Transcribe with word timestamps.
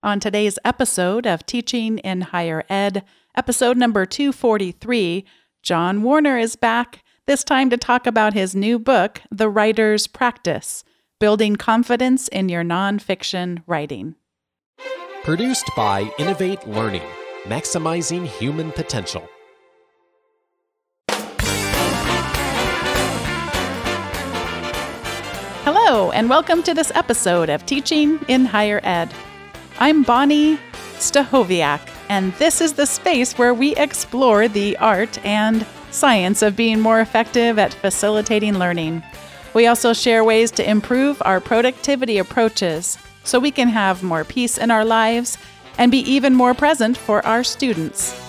On 0.00 0.20
today's 0.20 0.60
episode 0.64 1.26
of 1.26 1.44
Teaching 1.44 1.98
in 1.98 2.20
Higher 2.20 2.62
Ed, 2.68 3.02
episode 3.36 3.76
number 3.76 4.06
243, 4.06 5.24
John 5.64 6.04
Warner 6.04 6.38
is 6.38 6.54
back, 6.54 7.02
this 7.26 7.42
time 7.42 7.68
to 7.70 7.76
talk 7.76 8.06
about 8.06 8.32
his 8.32 8.54
new 8.54 8.78
book, 8.78 9.20
The 9.32 9.48
Writer's 9.48 10.06
Practice 10.06 10.84
Building 11.18 11.56
Confidence 11.56 12.28
in 12.28 12.48
Your 12.48 12.62
Nonfiction 12.62 13.64
Writing. 13.66 14.14
Produced 15.24 15.68
by 15.76 16.12
Innovate 16.16 16.64
Learning, 16.68 17.02
maximizing 17.46 18.24
human 18.24 18.70
potential. 18.70 19.28
Hello, 25.64 26.12
and 26.12 26.30
welcome 26.30 26.62
to 26.62 26.72
this 26.72 26.92
episode 26.94 27.50
of 27.50 27.66
Teaching 27.66 28.20
in 28.28 28.44
Higher 28.44 28.80
Ed. 28.84 29.12
I'm 29.80 30.02
Bonnie 30.02 30.58
Stachowiak, 30.98 31.80
and 32.08 32.32
this 32.34 32.60
is 32.60 32.72
the 32.72 32.84
space 32.84 33.38
where 33.38 33.54
we 33.54 33.76
explore 33.76 34.48
the 34.48 34.76
art 34.78 35.24
and 35.24 35.64
science 35.92 36.42
of 36.42 36.56
being 36.56 36.80
more 36.80 37.00
effective 37.00 37.60
at 37.60 37.74
facilitating 37.74 38.58
learning. 38.58 39.04
We 39.54 39.68
also 39.68 39.92
share 39.92 40.24
ways 40.24 40.50
to 40.52 40.68
improve 40.68 41.22
our 41.24 41.38
productivity 41.38 42.18
approaches 42.18 42.98
so 43.22 43.38
we 43.38 43.52
can 43.52 43.68
have 43.68 44.02
more 44.02 44.24
peace 44.24 44.58
in 44.58 44.72
our 44.72 44.84
lives 44.84 45.38
and 45.78 45.92
be 45.92 46.00
even 46.00 46.34
more 46.34 46.54
present 46.54 46.96
for 46.96 47.24
our 47.24 47.44
students. 47.44 48.20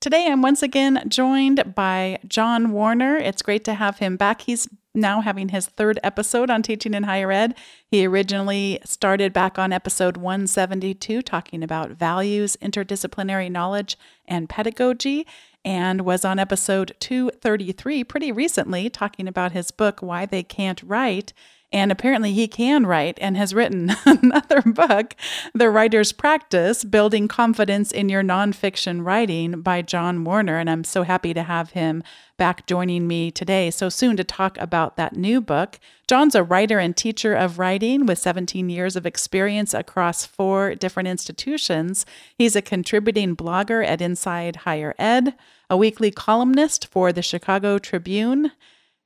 Today, 0.00 0.26
I'm 0.28 0.40
once 0.40 0.62
again 0.62 1.04
joined 1.08 1.74
by 1.74 2.18
John 2.26 2.72
Warner. 2.72 3.18
It's 3.18 3.42
great 3.42 3.64
to 3.64 3.74
have 3.74 3.98
him 3.98 4.16
back. 4.16 4.40
He's 4.40 4.68
now 4.94 5.20
having 5.20 5.48
his 5.48 5.66
third 5.66 5.98
episode 6.02 6.50
on 6.50 6.62
teaching 6.62 6.94
in 6.94 7.02
higher 7.02 7.32
ed. 7.32 7.54
He 7.86 8.06
originally 8.06 8.80
started 8.84 9.32
back 9.32 9.58
on 9.58 9.72
episode 9.72 10.16
172, 10.16 11.22
talking 11.22 11.62
about 11.62 11.90
values, 11.90 12.56
interdisciplinary 12.62 13.50
knowledge, 13.50 13.98
and 14.26 14.48
pedagogy, 14.48 15.26
and 15.64 16.02
was 16.02 16.24
on 16.24 16.38
episode 16.38 16.94
233 17.00 18.04
pretty 18.04 18.30
recently, 18.30 18.88
talking 18.88 19.26
about 19.26 19.52
his 19.52 19.70
book, 19.70 20.00
Why 20.00 20.26
They 20.26 20.42
Can't 20.42 20.82
Write. 20.82 21.32
And 21.74 21.90
apparently, 21.90 22.32
he 22.32 22.46
can 22.46 22.86
write 22.86 23.18
and 23.20 23.36
has 23.36 23.52
written 23.52 23.96
another 24.06 24.62
book, 24.62 25.16
The 25.54 25.68
Writer's 25.68 26.12
Practice 26.12 26.84
Building 26.84 27.26
Confidence 27.26 27.90
in 27.90 28.08
Your 28.08 28.22
Nonfiction 28.22 29.04
Writing 29.04 29.60
by 29.60 29.82
John 29.82 30.22
Warner. 30.22 30.56
And 30.56 30.70
I'm 30.70 30.84
so 30.84 31.02
happy 31.02 31.34
to 31.34 31.42
have 31.42 31.70
him 31.70 32.04
back 32.36 32.68
joining 32.68 33.08
me 33.08 33.32
today 33.32 33.72
so 33.72 33.88
soon 33.88 34.16
to 34.18 34.22
talk 34.22 34.56
about 34.58 34.96
that 34.96 35.16
new 35.16 35.40
book. 35.40 35.80
John's 36.06 36.36
a 36.36 36.44
writer 36.44 36.78
and 36.78 36.96
teacher 36.96 37.34
of 37.34 37.58
writing 37.58 38.06
with 38.06 38.20
17 38.20 38.68
years 38.68 38.94
of 38.94 39.04
experience 39.04 39.74
across 39.74 40.24
four 40.24 40.76
different 40.76 41.08
institutions. 41.08 42.06
He's 42.38 42.54
a 42.54 42.62
contributing 42.62 43.34
blogger 43.34 43.84
at 43.84 44.00
Inside 44.00 44.56
Higher 44.56 44.94
Ed, 44.96 45.34
a 45.68 45.76
weekly 45.76 46.12
columnist 46.12 46.86
for 46.86 47.12
the 47.12 47.22
Chicago 47.22 47.78
Tribune 47.78 48.52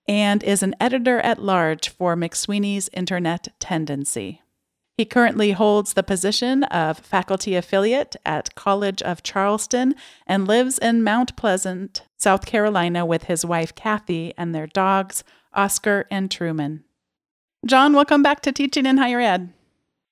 and 0.08 0.42
is 0.42 0.62
an 0.62 0.74
editor 0.80 1.20
at 1.20 1.42
large 1.42 1.90
for 1.90 2.16
McSweeney's 2.16 2.88
Internet 2.94 3.48
Tendency. 3.60 4.40
He 4.96 5.04
currently 5.04 5.52
holds 5.52 5.92
the 5.92 6.02
position 6.02 6.64
of 6.64 6.98
faculty 6.98 7.54
affiliate 7.54 8.16
at 8.26 8.54
College 8.56 9.00
of 9.02 9.22
Charleston 9.22 9.94
and 10.26 10.48
lives 10.48 10.76
in 10.76 11.04
Mount 11.04 11.36
Pleasant, 11.36 12.02
South 12.16 12.46
Carolina, 12.46 13.06
with 13.06 13.24
his 13.24 13.44
wife 13.44 13.74
Kathy 13.76 14.34
and 14.36 14.52
their 14.52 14.66
dogs, 14.66 15.22
Oscar 15.52 16.06
and 16.10 16.30
Truman. 16.30 16.82
John, 17.64 17.92
welcome 17.92 18.24
back 18.24 18.40
to 18.40 18.50
Teaching 18.50 18.86
in 18.86 18.96
Higher 18.96 19.20
Ed. 19.20 19.52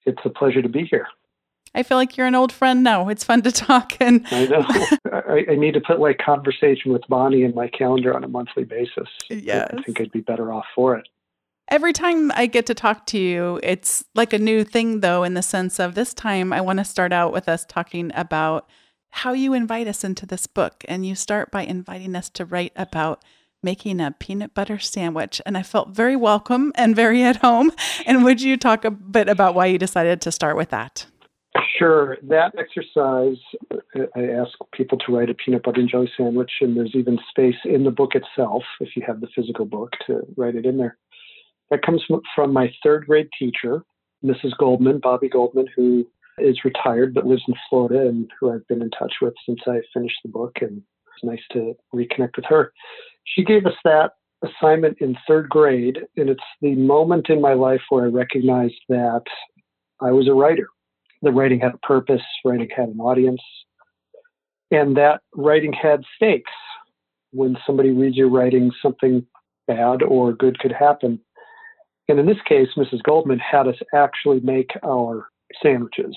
It's 0.04 0.22
a 0.24 0.30
pleasure 0.30 0.62
to 0.62 0.68
be 0.68 0.84
here. 0.84 1.08
I 1.76 1.82
feel 1.82 1.98
like 1.98 2.16
you're 2.16 2.26
an 2.26 2.34
old 2.34 2.52
friend 2.52 2.82
now. 2.82 3.10
It's 3.10 3.22
fun 3.22 3.42
to 3.42 3.52
talk. 3.52 3.92
And 4.00 4.26
I 4.30 4.46
know 4.46 4.64
I, 5.12 5.44
I, 5.50 5.54
need 5.56 5.74
to 5.74 5.80
put 5.80 6.00
like 6.00 6.16
conversation 6.18 6.90
with 6.90 7.02
Bonnie 7.06 7.42
in 7.42 7.54
my 7.54 7.68
calendar 7.68 8.16
on 8.16 8.24
a 8.24 8.28
monthly 8.28 8.64
basis. 8.64 9.08
Yes. 9.28 9.68
I 9.76 9.82
think 9.82 10.00
I'd 10.00 10.10
be 10.10 10.20
better 10.20 10.52
off 10.52 10.64
for 10.74 10.96
it. 10.96 11.06
Every 11.68 11.92
time 11.92 12.32
I 12.32 12.46
get 12.46 12.64
to 12.66 12.74
talk 12.74 13.04
to 13.06 13.18
you, 13.18 13.60
it's 13.62 14.04
like 14.14 14.32
a 14.32 14.38
new 14.38 14.64
thing, 14.64 15.00
though, 15.00 15.22
in 15.22 15.34
the 15.34 15.42
sense 15.42 15.78
of 15.78 15.94
this 15.94 16.14
time, 16.14 16.52
I 16.52 16.60
want 16.60 16.78
to 16.78 16.84
start 16.84 17.12
out 17.12 17.32
with 17.32 17.48
us 17.48 17.66
talking 17.66 18.10
about 18.14 18.68
how 19.10 19.32
you 19.32 19.52
invite 19.52 19.88
us 19.88 20.02
into 20.02 20.24
this 20.24 20.46
book. 20.46 20.82
And 20.88 21.04
you 21.04 21.14
start 21.14 21.50
by 21.50 21.62
inviting 21.62 22.16
us 22.16 22.30
to 22.30 22.44
write 22.44 22.72
about 22.76 23.22
making 23.62 24.00
a 24.00 24.12
peanut 24.12 24.54
butter 24.54 24.78
sandwich. 24.78 25.42
And 25.44 25.58
I 25.58 25.62
felt 25.62 25.90
very 25.90 26.16
welcome 26.16 26.72
and 26.76 26.96
very 26.96 27.22
at 27.22 27.36
home. 27.36 27.72
And 28.06 28.24
would 28.24 28.40
you 28.40 28.56
talk 28.56 28.84
a 28.84 28.90
bit 28.90 29.28
about 29.28 29.54
why 29.54 29.66
you 29.66 29.76
decided 29.76 30.22
to 30.22 30.32
start 30.32 30.56
with 30.56 30.70
that? 30.70 31.06
Sure. 31.78 32.16
That 32.22 32.54
exercise, 32.58 33.36
I 34.16 34.24
ask 34.24 34.52
people 34.72 34.98
to 34.98 35.12
write 35.12 35.30
a 35.30 35.34
peanut 35.34 35.62
butter 35.62 35.80
and 35.80 35.88
jelly 35.88 36.10
sandwich, 36.16 36.50
and 36.60 36.76
there's 36.76 36.94
even 36.94 37.18
space 37.30 37.56
in 37.64 37.84
the 37.84 37.90
book 37.90 38.12
itself, 38.14 38.62
if 38.80 38.96
you 38.96 39.02
have 39.06 39.20
the 39.20 39.28
physical 39.34 39.64
book, 39.64 39.92
to 40.06 40.22
write 40.36 40.56
it 40.56 40.66
in 40.66 40.78
there. 40.78 40.96
That 41.70 41.82
comes 41.82 42.02
from 42.34 42.52
my 42.52 42.72
third 42.82 43.06
grade 43.06 43.28
teacher, 43.38 43.82
Mrs. 44.24 44.56
Goldman, 44.58 45.00
Bobby 45.00 45.28
Goldman, 45.28 45.66
who 45.74 46.06
is 46.38 46.64
retired 46.64 47.14
but 47.14 47.26
lives 47.26 47.44
in 47.48 47.54
Florida 47.68 48.08
and 48.08 48.30
who 48.38 48.52
I've 48.52 48.66
been 48.68 48.82
in 48.82 48.90
touch 48.90 49.14
with 49.22 49.34
since 49.46 49.60
I 49.66 49.80
finished 49.92 50.18
the 50.22 50.30
book. 50.30 50.56
And 50.60 50.82
it's 51.14 51.24
nice 51.24 51.42
to 51.52 51.74
reconnect 51.94 52.36
with 52.36 52.44
her. 52.46 52.72
She 53.24 53.44
gave 53.44 53.66
us 53.66 53.74
that 53.84 54.12
assignment 54.42 54.98
in 55.00 55.16
third 55.26 55.48
grade, 55.48 55.98
and 56.16 56.28
it's 56.28 56.42
the 56.60 56.74
moment 56.74 57.30
in 57.30 57.40
my 57.40 57.54
life 57.54 57.80
where 57.88 58.04
I 58.04 58.08
recognized 58.08 58.80
that 58.88 59.24
I 60.00 60.10
was 60.10 60.28
a 60.28 60.34
writer 60.34 60.68
the 61.22 61.32
writing 61.32 61.60
had 61.60 61.74
a 61.74 61.78
purpose, 61.78 62.22
writing 62.44 62.68
had 62.74 62.88
an 62.88 63.00
audience, 63.00 63.40
and 64.70 64.96
that 64.96 65.20
writing 65.34 65.72
had 65.72 66.02
stakes. 66.16 66.52
When 67.32 67.56
somebody 67.66 67.90
reads 67.90 68.16
your 68.16 68.30
writing, 68.30 68.70
something 68.80 69.26
bad 69.66 70.02
or 70.02 70.32
good 70.32 70.58
could 70.58 70.72
happen. 70.72 71.20
And 72.08 72.18
in 72.18 72.26
this 72.26 72.40
case, 72.48 72.68
Mrs. 72.76 73.02
Goldman 73.02 73.40
had 73.40 73.66
us 73.66 73.76
actually 73.94 74.40
make 74.40 74.70
our 74.84 75.28
sandwiches, 75.62 76.16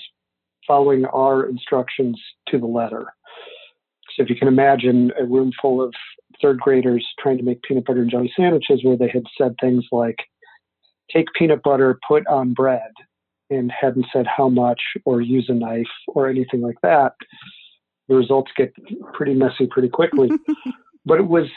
following 0.67 1.05
our 1.05 1.47
instructions 1.47 2.21
to 2.49 2.59
the 2.59 2.67
letter. 2.67 3.07
So 4.15 4.23
if 4.23 4.29
you 4.29 4.35
can 4.35 4.47
imagine 4.47 5.11
a 5.19 5.25
room 5.25 5.51
full 5.61 5.81
of 5.81 5.93
third 6.41 6.59
graders 6.59 7.05
trying 7.19 7.37
to 7.37 7.43
make 7.43 7.61
peanut 7.63 7.85
butter 7.85 8.01
and 8.01 8.11
jelly 8.11 8.31
sandwiches 8.35 8.83
where 8.83 8.97
they 8.97 9.09
had 9.09 9.23
said 9.37 9.55
things 9.59 9.85
like, 9.91 10.17
take 11.11 11.27
peanut 11.37 11.63
butter, 11.63 11.99
put 12.07 12.25
on 12.27 12.53
bread, 12.53 12.91
and 13.49 13.71
hadn't 13.71 14.05
said 14.13 14.25
how 14.27 14.49
much 14.49 14.81
or 15.05 15.21
use 15.21 15.47
a 15.49 15.53
knife 15.53 15.87
or 16.07 16.29
anything 16.29 16.61
like 16.61 16.77
that, 16.83 17.13
the 18.07 18.15
results 18.15 18.51
get 18.55 18.73
pretty 19.13 19.33
messy 19.33 19.67
pretty 19.69 19.89
quickly. 19.89 20.29
but 21.05 21.19
it 21.19 21.27
was 21.27 21.47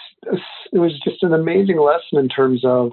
it 0.73 0.79
was 0.79 0.99
just 1.05 1.23
an 1.23 1.35
amazing 1.35 1.81
lesson 1.81 2.19
in 2.19 2.29
terms 2.29 2.65
of 2.65 2.93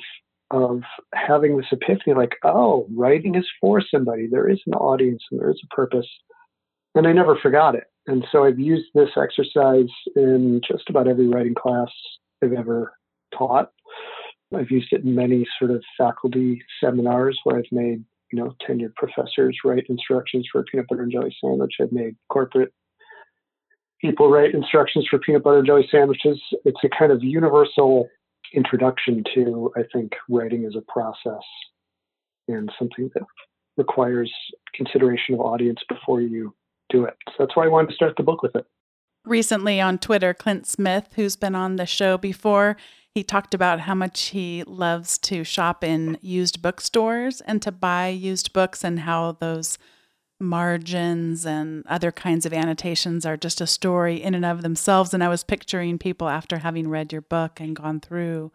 of 0.52 0.82
having 1.14 1.58
this 1.58 1.68
epiphany 1.72 2.16
like 2.16 2.36
oh 2.44 2.88
writing 2.96 3.36
is 3.36 3.48
for 3.62 3.82
somebody. 3.82 4.28
There 4.28 4.50
is 4.50 4.60
an 4.66 4.74
audience 4.74 5.24
and 5.32 5.40
there 5.40 5.52
is 5.52 5.62
a 5.64 5.76
purpose. 5.76 6.08
And 6.96 7.06
i 7.08 7.14
never 7.14 7.38
forgot 7.38 7.76
it. 7.76 7.86
And 8.08 8.26
so 8.32 8.44
i've 8.44 8.60
used 8.60 8.88
this 8.94 9.10
exercise 9.16 9.90
in 10.16 10.62
just 10.68 10.90
about 10.90 11.08
every 11.08 11.28
writing 11.28 11.56
class 11.56 11.90
i've 12.44 12.54
ever 12.54 12.94
taught. 13.38 13.72
I've 14.56 14.72
used 14.72 14.92
it 14.92 15.04
in 15.04 15.14
many 15.14 15.46
sort 15.60 15.70
of 15.70 15.84
faculty 15.98 16.62
seminars 16.84 17.40
where 17.44 17.58
i've 17.58 17.72
made 17.72 18.04
you 18.32 18.40
know, 18.40 18.56
tenured 18.68 18.94
professors 18.96 19.58
write 19.64 19.86
instructions 19.90 20.48
for 20.52 20.62
a 20.62 20.64
peanut 20.64 20.88
butter 20.88 21.04
and 21.04 21.12
jelly 21.12 21.36
sandwich. 21.42 21.76
I've 21.82 21.92
made 21.92 22.16
corporate 22.30 22.74
people 24.02 24.30
write 24.30 24.54
instructions 24.54 25.08
for 25.10 25.20
peanut 25.20 25.44
butter 25.44 25.60
and 25.60 25.68
jelly 25.68 25.88
sandwiches. 25.92 26.40
It's 26.66 26.80
a 26.84 26.90
kind 26.90 27.12
of 27.12 27.24
universal 27.24 28.08
introduction 28.54 29.24
to, 29.36 29.72
I 29.76 29.82
think, 29.94 30.14
writing 30.30 30.66
as 30.66 30.76
a 30.76 30.92
process 30.92 31.44
and 32.48 32.72
something 32.80 33.10
that 33.14 33.24
requires 33.78 34.32
consideration 34.74 35.36
of 35.36 35.42
audience 35.42 35.80
before 35.88 36.22
you 36.22 36.54
do 36.90 37.06
it. 37.06 37.16
So 37.28 37.34
that's 37.40 37.56
why 37.56 37.66
I 37.66 37.68
wanted 37.68 37.90
to 37.90 37.96
start 37.96 38.16
the 38.18 38.24
book 38.24 38.42
with 38.42 38.56
it. 38.56 38.66
Recently 39.26 39.80
on 39.80 40.00
Twitter, 40.00 40.34
Clint 40.34 40.66
Smith, 40.66 41.10
who's 41.16 41.36
been 41.36 41.54
on 41.54 41.76
the 41.76 41.86
show 41.86 42.18
before, 42.18 42.78
he 43.16 43.24
talked 43.24 43.54
about 43.54 43.82
how 43.82 43.96
much 43.96 44.28
he 44.28 44.64
loves 44.66 45.18
to 45.18 45.44
shop 45.44 45.84
in 45.84 46.18
used 46.22 46.62
bookstores 46.62 47.42
and 47.42 47.62
to 47.62 47.72
buy 47.72 48.08
used 48.08 48.54
books 48.54 48.84
and 48.84 49.02
how 49.02 49.34
those 49.34 49.78
margins 50.40 51.46
and 51.46 51.86
other 51.88 52.12
kinds 52.12 52.46
of 52.46 52.54
annotations 52.54 53.26
are 53.26 53.36
just 53.36 53.60
a 53.60 53.68
story 53.68 54.22
in 54.22 54.34
and 54.34 54.46
of 54.46 54.62
themselves. 54.62 55.14
And 55.14 55.24
I 55.24 55.28
was 55.28 55.44
picturing 55.44 55.98
people 55.98 56.30
after 56.30 56.60
having 56.60 56.88
read 56.88 57.12
your 57.12 57.22
book 57.22 57.60
and 57.60 57.76
gone 57.76 58.00
through 58.00 58.52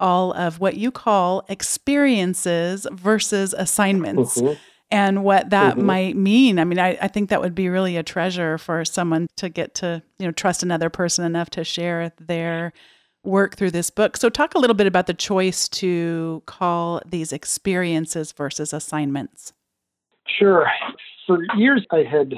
all 0.00 0.32
of 0.32 0.58
what 0.58 0.76
you 0.76 0.90
call 0.90 1.44
experiences 1.48 2.86
versus 2.90 3.54
assignments. 3.56 4.40
Mm-hmm. 4.40 4.54
And 4.90 5.22
what 5.22 5.50
that 5.50 5.76
mm-hmm. 5.76 5.84
might 5.84 6.16
mean. 6.16 6.58
I 6.58 6.64
mean, 6.64 6.78
I, 6.78 6.96
I 7.02 7.08
think 7.08 7.28
that 7.28 7.42
would 7.42 7.54
be 7.54 7.68
really 7.68 7.98
a 7.98 8.02
treasure 8.02 8.56
for 8.56 8.86
someone 8.86 9.28
to 9.36 9.50
get 9.50 9.74
to, 9.76 10.02
you 10.18 10.24
know, 10.24 10.32
trust 10.32 10.62
another 10.62 10.88
person 10.88 11.26
enough 11.26 11.50
to 11.50 11.62
share 11.62 12.10
their 12.18 12.72
work 13.28 13.56
through 13.56 13.70
this 13.70 13.90
book. 13.90 14.16
So, 14.16 14.28
talk 14.28 14.54
a 14.54 14.58
little 14.58 14.74
bit 14.74 14.86
about 14.86 15.06
the 15.06 15.14
choice 15.14 15.68
to 15.68 16.42
call 16.46 17.00
these 17.06 17.32
experiences 17.32 18.32
versus 18.32 18.72
assignments. 18.72 19.52
Sure. 20.38 20.66
For 21.26 21.38
years, 21.56 21.86
I 21.90 22.04
had 22.10 22.34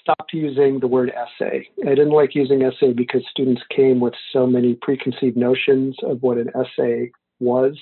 stopped 0.00 0.32
using 0.32 0.80
the 0.80 0.86
word 0.86 1.10
essay. 1.10 1.68
I 1.86 1.90
didn't 1.90 2.10
like 2.10 2.34
using 2.34 2.62
essay 2.62 2.92
because 2.92 3.22
students 3.30 3.62
came 3.74 4.00
with 4.00 4.14
so 4.32 4.46
many 4.46 4.74
preconceived 4.80 5.36
notions 5.36 5.96
of 6.02 6.22
what 6.22 6.38
an 6.38 6.50
essay 6.54 7.10
was, 7.38 7.78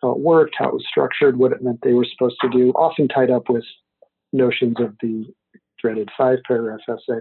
how 0.00 0.12
it 0.12 0.18
worked, 0.18 0.54
how 0.58 0.68
it 0.68 0.74
was 0.74 0.84
structured, 0.88 1.38
what 1.38 1.52
it 1.52 1.62
meant 1.62 1.80
they 1.82 1.92
were 1.92 2.06
supposed 2.10 2.36
to 2.40 2.48
do, 2.48 2.70
often 2.72 3.08
tied 3.08 3.30
up 3.30 3.48
with 3.48 3.64
notions 4.32 4.76
of 4.80 4.94
the 5.00 5.26
dreaded 5.80 6.08
five 6.16 6.38
paragraph 6.46 6.80
essay, 6.88 7.20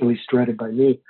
at 0.00 0.06
least 0.06 0.22
dreaded 0.30 0.56
by 0.56 0.68
me. 0.68 1.00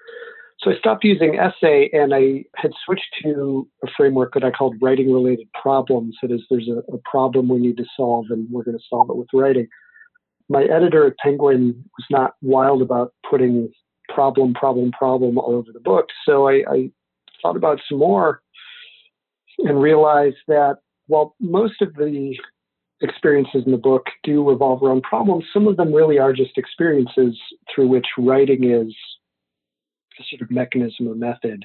So 0.62 0.70
I 0.70 0.76
stopped 0.78 1.04
using 1.04 1.38
essay 1.38 1.88
and 1.92 2.14
I 2.14 2.44
had 2.54 2.72
switched 2.84 3.14
to 3.22 3.66
a 3.82 3.88
framework 3.96 4.34
that 4.34 4.44
I 4.44 4.50
called 4.50 4.76
writing 4.82 5.12
related 5.12 5.48
problems. 5.60 6.16
That 6.20 6.30
is, 6.30 6.42
there's 6.50 6.68
a, 6.68 6.80
a 6.92 6.98
problem 7.10 7.48
we 7.48 7.58
need 7.58 7.78
to 7.78 7.86
solve 7.96 8.26
and 8.28 8.46
we're 8.50 8.64
going 8.64 8.76
to 8.76 8.84
solve 8.88 9.08
it 9.08 9.16
with 9.16 9.28
writing. 9.32 9.68
My 10.50 10.64
editor 10.64 11.06
at 11.06 11.16
Penguin 11.16 11.82
was 11.98 12.06
not 12.10 12.34
wild 12.42 12.82
about 12.82 13.14
putting 13.28 13.72
problem, 14.12 14.52
problem, 14.52 14.90
problem 14.92 15.38
all 15.38 15.54
over 15.54 15.72
the 15.72 15.80
book. 15.80 16.06
So 16.26 16.48
I, 16.48 16.62
I 16.68 16.90
thought 17.40 17.56
about 17.56 17.80
some 17.88 17.98
more 17.98 18.42
and 19.58 19.80
realized 19.80 20.38
that 20.48 20.78
while 21.06 21.34
most 21.40 21.80
of 21.80 21.94
the 21.94 22.36
experiences 23.00 23.62
in 23.64 23.72
the 23.72 23.78
book 23.78 24.06
do 24.24 24.46
revolve 24.46 24.82
around 24.82 25.02
problems, 25.04 25.44
some 25.54 25.66
of 25.66 25.78
them 25.78 25.94
really 25.94 26.18
are 26.18 26.34
just 26.34 26.58
experiences 26.58 27.38
through 27.74 27.88
which 27.88 28.06
writing 28.18 28.64
is 28.64 28.94
of 30.40 30.50
mechanism 30.50 31.08
or 31.08 31.14
method 31.14 31.64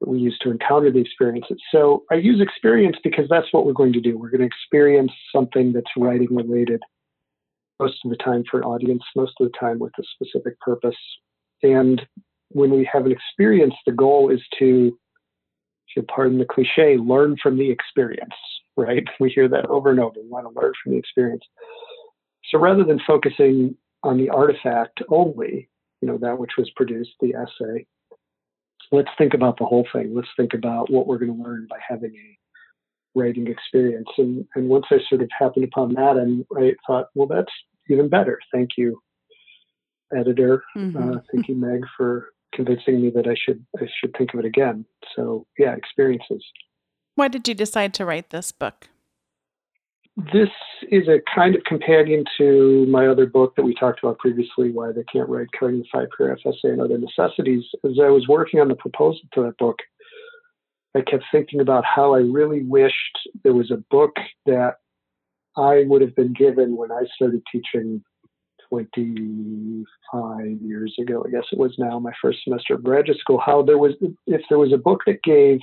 that 0.00 0.08
we 0.08 0.18
use 0.18 0.38
to 0.42 0.50
encounter 0.50 0.90
the 0.90 0.98
experiences. 1.00 1.58
So 1.70 2.04
I 2.10 2.16
use 2.16 2.40
experience 2.40 2.96
because 3.04 3.26
that's 3.28 3.52
what 3.52 3.66
we're 3.66 3.72
going 3.72 3.92
to 3.92 4.00
do. 4.00 4.18
We're 4.18 4.30
going 4.30 4.40
to 4.40 4.46
experience 4.46 5.12
something 5.34 5.72
that's 5.72 5.90
writing 5.96 6.34
related 6.34 6.80
most 7.80 7.98
of 8.04 8.10
the 8.10 8.16
time 8.18 8.44
for 8.50 8.58
an 8.58 8.64
audience, 8.64 9.02
most 9.16 9.32
of 9.40 9.50
the 9.50 9.58
time 9.58 9.78
with 9.78 9.92
a 9.98 10.02
specific 10.14 10.60
purpose. 10.60 10.96
And 11.62 12.00
when 12.50 12.70
we 12.70 12.88
have 12.92 13.06
an 13.06 13.12
experience, 13.12 13.74
the 13.86 13.92
goal 13.92 14.30
is 14.30 14.40
to, 14.58 14.98
if 15.88 15.96
you 15.96 16.02
pardon 16.02 16.38
the 16.38 16.44
cliche, 16.44 16.98
learn 16.98 17.36
from 17.42 17.56
the 17.56 17.70
experience, 17.70 18.34
right? 18.76 19.04
We 19.20 19.30
hear 19.30 19.48
that 19.48 19.66
over 19.66 19.90
and 19.90 19.98
over. 19.98 20.20
We 20.20 20.28
want 20.28 20.46
to 20.46 20.60
learn 20.60 20.72
from 20.82 20.92
the 20.92 20.98
experience. 20.98 21.42
So 22.50 22.58
rather 22.58 22.84
than 22.84 23.00
focusing 23.06 23.76
on 24.02 24.18
the 24.18 24.28
artifact 24.28 25.02
only, 25.08 25.69
you 26.00 26.08
know, 26.08 26.18
that 26.18 26.38
which 26.38 26.52
was 26.56 26.70
produced, 26.76 27.10
the 27.20 27.34
essay, 27.34 27.86
let's 28.92 29.10
think 29.18 29.34
about 29.34 29.58
the 29.58 29.64
whole 29.64 29.86
thing. 29.92 30.14
Let's 30.14 30.28
think 30.36 30.54
about 30.54 30.90
what 30.90 31.06
we're 31.06 31.18
going 31.18 31.36
to 31.36 31.42
learn 31.42 31.66
by 31.68 31.78
having 31.86 32.14
a 32.14 33.18
writing 33.18 33.46
experience. 33.46 34.08
And, 34.18 34.46
and 34.54 34.68
once 34.68 34.86
I 34.90 34.98
sort 35.08 35.22
of 35.22 35.28
happened 35.38 35.64
upon 35.64 35.94
that, 35.94 36.16
and 36.16 36.44
I 36.56 36.74
thought, 36.86 37.06
well, 37.14 37.26
that's 37.26 37.52
even 37.88 38.08
better. 38.08 38.38
Thank 38.52 38.70
you, 38.76 39.00
editor. 40.16 40.62
Mm-hmm. 40.76 40.96
Uh, 40.96 41.16
thank 41.32 41.48
you, 41.48 41.54
Meg, 41.54 41.82
for 41.96 42.28
convincing 42.54 43.00
me 43.00 43.10
that 43.10 43.26
I 43.26 43.34
should 43.34 43.64
I 43.78 43.86
should 44.00 44.14
think 44.16 44.34
of 44.34 44.40
it 44.40 44.46
again. 44.46 44.84
So 45.14 45.46
yeah, 45.58 45.74
experiences. 45.74 46.44
Why 47.14 47.28
did 47.28 47.46
you 47.48 47.54
decide 47.54 47.94
to 47.94 48.04
write 48.04 48.30
this 48.30 48.52
book? 48.52 48.88
This 50.16 50.48
is 50.90 51.08
a 51.08 51.20
kind 51.32 51.54
of 51.54 51.62
companion 51.64 52.24
to 52.38 52.86
my 52.86 53.06
other 53.06 53.26
book 53.26 53.54
that 53.56 53.62
we 53.62 53.74
talked 53.74 54.00
about 54.02 54.18
previously, 54.18 54.70
Why 54.70 54.92
They 54.92 55.04
Can't 55.04 55.28
Write 55.28 55.48
Coding 55.58 55.80
the 55.80 55.86
Five 55.92 56.08
Paragraph 56.16 56.40
Essay 56.44 56.72
and 56.72 56.80
Other 56.80 56.98
Necessities. 56.98 57.64
As 57.84 57.98
I 58.02 58.08
was 58.08 58.26
working 58.28 58.60
on 58.60 58.68
the 58.68 58.74
proposal 58.74 59.22
to 59.34 59.42
that 59.44 59.58
book, 59.58 59.78
I 60.96 61.00
kept 61.02 61.24
thinking 61.30 61.60
about 61.60 61.84
how 61.84 62.14
I 62.14 62.18
really 62.18 62.62
wished 62.64 63.18
there 63.44 63.54
was 63.54 63.70
a 63.70 63.82
book 63.90 64.16
that 64.46 64.76
I 65.56 65.84
would 65.86 66.02
have 66.02 66.16
been 66.16 66.32
given 66.32 66.76
when 66.76 66.90
I 66.90 67.04
started 67.14 67.42
teaching 67.50 68.02
25 68.68 69.86
years 70.62 70.94
ago, 71.00 71.24
I 71.26 71.30
guess 71.30 71.44
it 71.52 71.58
was 71.58 71.74
now, 71.78 71.98
my 71.98 72.12
first 72.20 72.40
semester 72.44 72.74
of 72.74 72.84
graduate 72.84 73.18
school, 73.18 73.40
how 73.44 73.62
there 73.62 73.78
was, 73.78 73.92
if 74.26 74.42
there 74.48 74.58
was 74.58 74.72
a 74.72 74.78
book 74.78 75.02
that 75.06 75.22
gave 75.22 75.60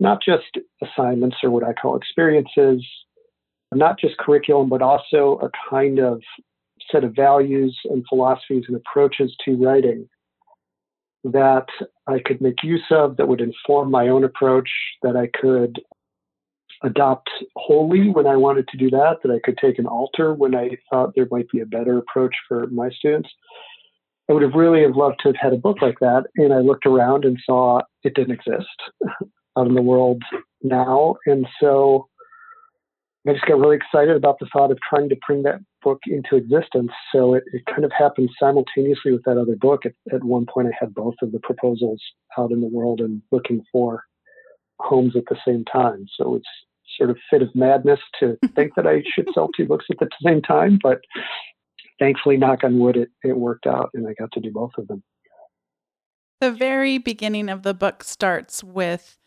not 0.00 0.22
just 0.24 0.46
assignments 0.82 1.36
or 1.42 1.50
what 1.50 1.64
I 1.64 1.72
call 1.72 1.96
experiences, 1.96 2.84
not 3.74 3.98
just 3.98 4.16
curriculum, 4.18 4.68
but 4.68 4.82
also 4.82 5.38
a 5.42 5.50
kind 5.70 5.98
of 5.98 6.22
set 6.90 7.04
of 7.04 7.14
values 7.14 7.78
and 7.84 8.04
philosophies 8.08 8.64
and 8.68 8.76
approaches 8.76 9.34
to 9.44 9.56
writing 9.56 10.08
that 11.24 11.66
I 12.06 12.20
could 12.24 12.40
make 12.40 12.62
use 12.62 12.84
of 12.90 13.16
that 13.16 13.28
would 13.28 13.40
inform 13.40 13.90
my 13.90 14.08
own 14.08 14.24
approach, 14.24 14.70
that 15.02 15.16
I 15.16 15.28
could 15.38 15.80
adopt 16.82 17.28
wholly 17.56 18.08
when 18.08 18.26
I 18.26 18.36
wanted 18.36 18.68
to 18.68 18.76
do 18.76 18.88
that, 18.90 19.16
that 19.22 19.32
I 19.32 19.40
could 19.44 19.58
take 19.58 19.78
and 19.78 19.86
alter 19.86 20.32
when 20.32 20.54
I 20.54 20.70
thought 20.88 21.14
there 21.14 21.26
might 21.30 21.48
be 21.50 21.60
a 21.60 21.66
better 21.66 21.98
approach 21.98 22.34
for 22.46 22.68
my 22.68 22.88
students. 22.90 23.28
I 24.30 24.34
would 24.34 24.42
have 24.42 24.54
really 24.54 24.82
have 24.82 24.94
loved 24.94 25.16
to 25.22 25.28
have 25.28 25.36
had 25.36 25.52
a 25.52 25.58
book 25.58 25.82
like 25.82 25.98
that. 26.00 26.24
And 26.36 26.52
I 26.52 26.58
looked 26.58 26.86
around 26.86 27.24
and 27.24 27.38
saw 27.44 27.80
it 28.04 28.14
didn't 28.14 28.34
exist 28.34 28.68
out 29.58 29.66
in 29.66 29.74
the 29.74 29.82
world 29.82 30.22
now. 30.62 31.16
And 31.26 31.46
so 31.60 32.08
I 33.28 33.32
just 33.34 33.46
got 33.46 33.58
really 33.58 33.76
excited 33.76 34.16
about 34.16 34.38
the 34.38 34.48
thought 34.52 34.70
of 34.70 34.78
trying 34.88 35.08
to 35.10 35.16
bring 35.26 35.42
that 35.42 35.60
book 35.82 36.00
into 36.06 36.36
existence. 36.36 36.90
So 37.12 37.34
it, 37.34 37.44
it 37.52 37.62
kind 37.66 37.84
of 37.84 37.92
happened 37.96 38.30
simultaneously 38.40 39.12
with 39.12 39.22
that 39.24 39.36
other 39.36 39.56
book. 39.56 39.84
At, 39.84 39.92
at 40.12 40.24
one 40.24 40.46
point, 40.46 40.68
I 40.68 40.70
had 40.78 40.94
both 40.94 41.16
of 41.20 41.32
the 41.32 41.40
proposals 41.40 42.00
out 42.38 42.52
in 42.52 42.60
the 42.60 42.68
world 42.68 43.00
and 43.00 43.20
looking 43.30 43.64
for 43.70 44.04
homes 44.80 45.14
at 45.14 45.24
the 45.28 45.36
same 45.46 45.64
time. 45.64 46.06
So 46.16 46.36
it's 46.36 46.48
sort 46.96 47.10
of 47.10 47.18
fit 47.28 47.42
of 47.42 47.54
madness 47.54 48.00
to 48.20 48.38
think 48.54 48.74
that 48.76 48.86
I 48.86 49.02
should 49.14 49.28
sell 49.34 49.48
two 49.56 49.66
books 49.66 49.86
at 49.90 49.98
the 49.98 50.08
same 50.24 50.40
time, 50.40 50.78
but 50.82 51.00
thankfully, 51.98 52.36
knock 52.36 52.64
on 52.64 52.78
wood, 52.78 52.96
it, 52.96 53.10
it 53.22 53.36
worked 53.36 53.66
out 53.66 53.90
and 53.92 54.06
I 54.08 54.14
got 54.14 54.32
to 54.32 54.40
do 54.40 54.50
both 54.50 54.72
of 54.78 54.88
them. 54.88 55.02
The 56.40 56.52
very 56.52 56.98
beginning 56.98 57.48
of 57.48 57.62
the 57.62 57.74
book 57.74 58.04
starts 58.04 58.62
with 58.62 59.18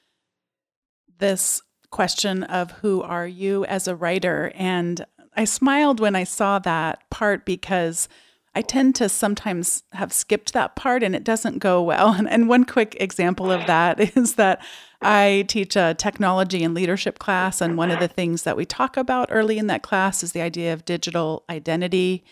this 1.20 1.62
question 1.92 2.44
of 2.44 2.72
who 2.72 3.02
are 3.02 3.28
you 3.28 3.66
as 3.66 3.88
a 3.88 3.96
writer? 3.96 4.52
And 4.56 5.06
I 5.36 5.46
smiled 5.46 6.00
when 6.00 6.16
I 6.16 6.24
saw 6.24 6.60
that 6.60 7.10
part 7.10 7.46
because 7.46 8.10
I 8.54 8.62
tend 8.62 8.96
to 8.96 9.08
sometimes 9.08 9.84
have 9.94 10.12
skipped 10.12 10.54
that 10.54 10.76
part 10.76 11.04
and 11.04 11.16
it 11.16 11.24
doesn't 11.24 11.60
go 11.60 11.82
well. 11.82 12.14
And, 12.14 12.30
and 12.32 12.50
one 12.50 12.66
quick 12.66 12.98
example 13.00 13.52
of 13.52 13.66
that 13.68 14.00
is 14.18 14.36
that 14.36 14.62
I 15.02 15.46
teach 15.48 15.76
a 15.76 15.96
technology 15.98 16.64
and 16.64 16.76
leadership 16.76 17.18
class, 17.18 17.60
and 17.60 17.76
one 17.76 17.90
of 17.90 18.00
the 18.00 18.08
things 18.08 18.44
that 18.44 18.56
we 18.56 18.66
talk 18.66 18.98
about 18.98 19.30
early 19.32 19.58
in 19.58 19.66
that 19.66 19.82
class 19.82 20.22
is 20.22 20.34
the 20.34 20.42
idea 20.42 20.74
of 20.74 20.86
digital 20.86 21.44
identity. 21.50 22.24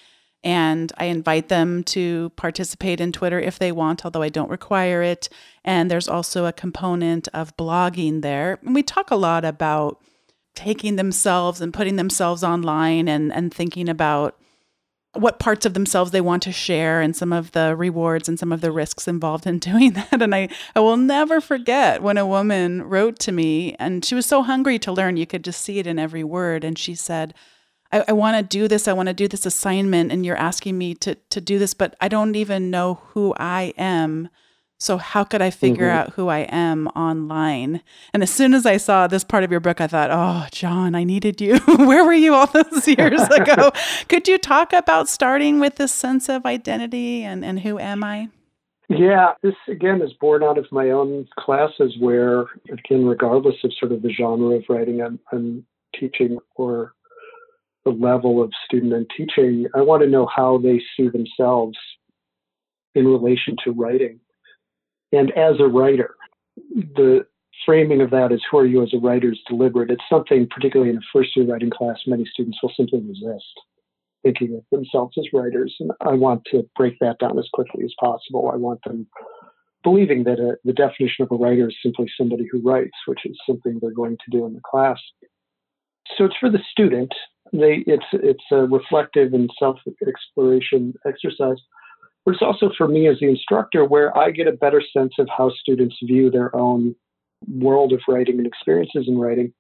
And 0.44 0.92
I 0.98 1.06
invite 1.06 1.50
them 1.50 1.84
to 1.86 2.32
participate 2.38 3.02
in 3.02 3.12
Twitter 3.12 3.40
if 3.40 3.60
they 3.60 3.72
want, 3.72 4.06
although 4.06 4.22
I 4.22 4.30
don't 4.30 4.50
require 4.50 5.02
it. 5.02 5.28
And 5.66 5.92
there's 5.92 6.08
also 6.08 6.46
a 6.46 6.54
component 6.54 7.28
of 7.34 7.56
blogging 7.58 8.22
there. 8.22 8.60
And 8.64 8.74
we 8.74 8.84
talk 8.84 9.12
a 9.12 9.16
lot 9.16 9.44
about 9.44 10.02
taking 10.56 10.96
themselves 10.96 11.62
and 11.62 11.74
putting 11.74 11.98
themselves 11.98 12.44
online 12.44 13.08
and, 13.08 13.34
and 13.34 13.54
thinking 13.54 13.90
about 13.90 14.38
what 15.14 15.40
parts 15.40 15.66
of 15.66 15.74
themselves 15.74 16.12
they 16.12 16.22
want 16.22 16.44
to 16.44 16.52
share 16.52 17.02
and 17.02 17.16
some 17.16 17.34
of 17.34 17.52
the 17.54 17.76
rewards 17.76 18.30
and 18.30 18.38
some 18.38 18.52
of 18.52 18.62
the 18.62 18.72
risks 18.72 19.08
involved 19.08 19.48
in 19.48 19.60
doing 19.60 19.94
that. 19.94 20.22
And 20.22 20.36
I, 20.36 20.50
I 20.76 20.80
will 20.80 20.98
never 20.98 21.42
forget 21.42 22.02
when 22.02 22.18
a 22.18 22.28
woman 22.28 22.84
wrote 22.84 23.20
to 23.20 23.32
me 23.32 23.76
and 23.80 24.06
she 24.06 24.16
was 24.16 24.26
so 24.26 24.44
hungry 24.44 24.78
to 24.80 24.92
learn. 24.92 25.18
You 25.18 25.26
could 25.26 25.44
just 25.44 25.62
see 25.62 25.80
it 25.80 25.88
in 25.88 26.00
every 26.00 26.24
word. 26.24 26.64
And 26.64 26.78
she 26.78 26.96
said, 26.96 27.34
I, 27.92 28.06
I 28.10 28.12
want 28.14 28.38
to 28.38 28.44
do 28.44 28.68
this. 28.68 28.88
I 28.88 28.94
want 28.94 29.08
to 29.08 29.14
do 29.14 29.28
this 29.28 29.46
assignment. 29.46 30.12
And 30.12 30.26
you're 30.26 30.38
asking 30.38 30.78
me 30.78 30.94
to, 30.96 31.16
to 31.16 31.42
do 31.42 31.60
this, 31.60 31.74
but 31.74 31.96
I 32.02 32.08
don't 32.08 32.36
even 32.36 32.70
know 32.70 33.02
who 33.10 33.34
I 33.38 33.74
am. 33.78 34.30
So 34.82 34.98
how 34.98 35.26
could 35.26 35.42
I 35.42 35.50
figure 35.50 35.88
mm-hmm. 35.88 35.98
out 35.98 36.14
who 36.14 36.30
I 36.30 36.40
am 36.40 36.88
online? 36.90 37.82
And 38.14 38.24
as 38.24 38.32
soon 38.32 38.54
as 38.54 38.66
I 38.66 38.78
saw 38.78 39.08
this 39.08 39.26
part 39.26 39.44
of 39.44 39.52
your 39.52 39.60
book, 39.60 39.82
I 39.82 39.88
thought, 39.88 40.10
"Oh, 40.10 40.48
John, 40.54 40.96
I 40.96 41.04
needed 41.04 41.42
you. 41.42 41.58
Where 41.68 42.06
were 42.06 42.14
you 42.14 42.34
all 42.34 42.48
those 42.48 42.88
years 42.98 43.22
ago?" 43.24 43.74
could 44.08 44.30
you 44.30 44.38
talk 44.38 44.72
about 44.72 45.10
starting 45.10 45.60
with 45.60 45.76
this 45.76 45.94
sense 45.94 46.30
of 46.30 46.46
identity 46.46 47.24
and 47.24 47.44
and 47.44 47.60
who 47.60 47.78
am 47.78 48.06
I? 48.06 48.30
Yeah, 48.88 49.34
this 49.44 49.56
again 49.68 50.02
is 50.02 50.14
born 50.14 50.44
out 50.44 50.58
of 50.58 50.66
my 50.72 50.92
own 50.92 51.28
classes 51.38 51.96
where, 52.00 52.46
again, 52.72 53.06
regardless 53.06 53.56
of 53.66 53.72
sort 53.78 53.92
of 53.92 54.02
the 54.02 54.12
genre 54.12 54.56
of 54.56 54.64
writing 54.70 55.02
I'm, 55.02 55.20
I'm 55.32 55.66
teaching 56.00 56.40
or 56.56 56.94
the 57.90 58.06
level 58.06 58.42
of 58.42 58.52
student 58.66 58.94
I'm 58.94 59.08
teaching, 59.16 59.68
I 59.76 59.82
want 59.82 60.04
to 60.04 60.10
know 60.10 60.28
how 60.34 60.58
they 60.58 60.82
see 60.96 61.10
themselves 61.10 61.78
in 62.96 63.08
relation 63.08 63.56
to 63.64 63.72
writing 63.72 64.20
and 65.12 65.32
as 65.32 65.60
a 65.60 65.68
writer. 65.68 66.16
The 66.74 67.26
framing 67.66 68.02
of 68.02 68.12
that 68.12 68.32
is 68.32 68.42
who 68.50 68.58
are 68.58 68.66
you 68.66 68.84
as 68.84 68.94
a 68.94 69.00
writer 69.00 69.32
is 69.32 69.40
deliberate. 69.48 69.92
It's 69.92 70.04
something, 70.10 70.48
particularly 70.50 70.92
in 70.92 70.98
a 70.98 71.08
first 71.14 71.36
year 71.36 71.46
writing 71.46 71.70
class, 71.70 71.98
many 72.08 72.26
students 72.26 72.58
will 72.62 72.74
simply 72.76 73.02
resist 73.02 73.46
thinking 74.24 74.54
of 74.56 74.64
themselves 74.72 75.16
as 75.18 75.26
writers. 75.32 75.74
And 75.80 75.92
I 76.02 76.14
want 76.14 76.44
to 76.52 76.68
break 76.76 76.98
that 77.00 77.20
down 77.20 77.40
as 77.40 77.48
quickly 77.54 77.86
as 77.86 77.94
possible. 78.00 78.52
I 78.54 78.58
want 78.58 78.82
them 78.86 79.08
believing 79.84 80.26
that 80.26 80.40
a, 80.40 80.58
the 80.66 80.74
definition 80.74 81.24
of 81.24 81.32
a 81.32 81.36
writer 81.36 81.70
is 81.70 81.76
simply 81.82 82.12
somebody 82.18 82.46
who 82.52 82.62
writes, 82.62 82.98
which 83.06 83.26
is 83.26 83.38
something 83.48 83.80
they're 83.80 83.92
going 83.92 84.18
to 84.18 84.32
do 84.32 84.46
in 84.46 84.54
the 84.54 84.62
class. 84.70 85.00
So 86.18 86.26
it's 86.26 86.36
for 86.40 86.50
the 86.50 86.60
student. 86.72 87.14
They, 87.52 87.84
it's 87.88 88.06
it's 88.14 88.44
a 88.52 88.66
reflective 88.66 89.34
and 89.34 89.50
self 89.58 89.78
exploration 90.08 90.94
exercise, 91.06 91.58
but 92.26 92.34
it's 92.34 92.44
also 92.44 92.72
for 92.78 92.88
me 92.88 93.08
as 93.08 93.20
the 93.20 93.28
instructor, 93.28 93.86
where 93.86 94.16
I 94.18 94.32
get 94.32 94.48
a 94.48 94.52
better 94.52 94.82
sense 94.94 95.14
of 95.20 95.28
how 95.36 95.50
students 95.52 95.96
view 96.04 96.30
their 96.30 96.56
own 96.56 96.96
world 97.48 97.94
of 97.94 98.02
writing 98.08 98.38
and 98.38 98.48
experiences 98.48 99.06
in 99.08 99.18
writing. 99.18 99.54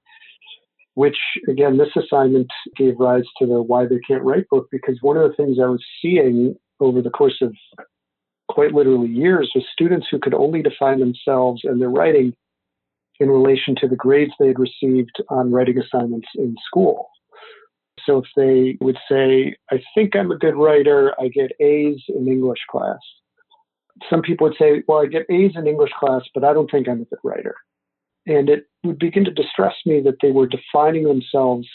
Which 0.95 1.17
again, 1.47 1.77
this 1.77 1.95
assignment 1.95 2.47
gave 2.75 2.99
rise 2.99 3.23
to 3.39 3.47
the 3.47 3.61
why 3.61 3.85
they 3.85 3.99
can't 4.07 4.23
write 4.23 4.49
book 4.49 4.67
because 4.71 4.97
one 5.01 5.17
of 5.17 5.29
the 5.29 5.35
things 5.35 5.57
I 5.59 5.67
was 5.67 5.83
seeing 6.01 6.55
over 6.79 7.01
the 7.01 7.09
course 7.09 7.41
of 7.41 7.53
quite 8.49 8.73
literally 8.73 9.07
years 9.07 9.51
with 9.55 9.63
students 9.71 10.07
who 10.09 10.19
could 10.19 10.33
only 10.33 10.61
define 10.61 10.99
themselves 10.99 11.61
and 11.63 11.79
their 11.79 11.89
writing 11.89 12.33
in 13.19 13.29
relation 13.29 13.75
to 13.75 13.87
the 13.87 13.95
grades 13.95 14.31
they 14.39 14.47
had 14.47 14.59
received 14.59 15.23
on 15.29 15.51
writing 15.51 15.77
assignments 15.77 16.27
in 16.35 16.55
school. 16.65 17.09
So 18.05 18.19
if 18.19 18.25
they 18.35 18.77
would 18.81 18.97
say, 19.09 19.55
I 19.71 19.81
think 19.95 20.15
I'm 20.15 20.31
a 20.31 20.37
good 20.37 20.55
writer, 20.55 21.13
I 21.19 21.27
get 21.29 21.51
A's 21.59 22.01
in 22.09 22.27
English 22.27 22.59
class. 22.69 22.99
Some 24.09 24.21
people 24.21 24.47
would 24.47 24.57
say, 24.57 24.83
Well, 24.87 24.99
I 24.99 25.07
get 25.07 25.25
A's 25.29 25.51
in 25.55 25.67
English 25.67 25.91
class, 25.99 26.21
but 26.33 26.43
I 26.43 26.53
don't 26.53 26.69
think 26.69 26.87
I'm 26.87 27.01
a 27.01 27.05
good 27.05 27.19
writer. 27.23 27.55
And 28.25 28.49
it 28.49 28.65
would 28.83 28.99
begin 28.99 29.25
to 29.25 29.31
distress 29.31 29.75
me 29.85 30.01
that 30.01 30.17
they 30.21 30.31
were 30.31 30.47
defining 30.47 31.03
themselves 31.03 31.67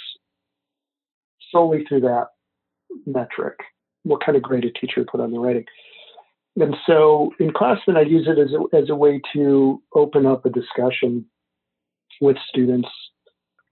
solely 1.50 1.84
through 1.88 2.00
that 2.00 2.28
metric. 3.06 3.58
What 4.04 4.24
kind 4.24 4.36
of 4.36 4.42
grade 4.42 4.64
a 4.64 4.70
teacher 4.70 5.04
put 5.10 5.20
on 5.20 5.32
the 5.32 5.38
writing? 5.38 5.64
And 6.56 6.76
so 6.86 7.32
in 7.40 7.52
class, 7.52 7.78
then 7.86 7.96
I 7.96 8.02
use 8.02 8.28
it 8.28 8.38
as 8.38 8.52
a, 8.52 8.76
as 8.76 8.90
a 8.90 8.94
way 8.94 9.20
to 9.34 9.82
open 9.94 10.26
up 10.26 10.46
a 10.46 10.50
discussion 10.50 11.26
with 12.20 12.36
students 12.48 12.88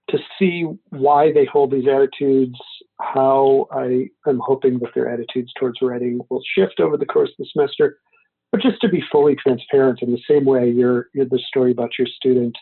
to 0.09 0.17
see 0.37 0.65
why 0.89 1.31
they 1.31 1.45
hold 1.45 1.71
these 1.71 1.87
attitudes, 1.87 2.59
how 2.99 3.67
I 3.71 4.09
am 4.27 4.39
hoping 4.43 4.79
that 4.79 4.93
their 4.93 5.09
attitudes 5.09 5.51
towards 5.59 5.81
writing 5.81 6.19
will 6.29 6.41
shift 6.55 6.79
over 6.79 6.97
the 6.97 7.05
course 7.05 7.29
of 7.29 7.35
the 7.39 7.49
semester, 7.51 7.97
but 8.51 8.61
just 8.61 8.81
to 8.81 8.89
be 8.89 9.03
fully 9.11 9.35
transparent 9.35 10.01
in 10.01 10.11
the 10.11 10.21
same 10.29 10.45
way 10.45 10.69
your, 10.69 11.07
your 11.13 11.25
the 11.25 11.39
story 11.47 11.71
about 11.71 11.91
your 11.97 12.07
student 12.07 12.55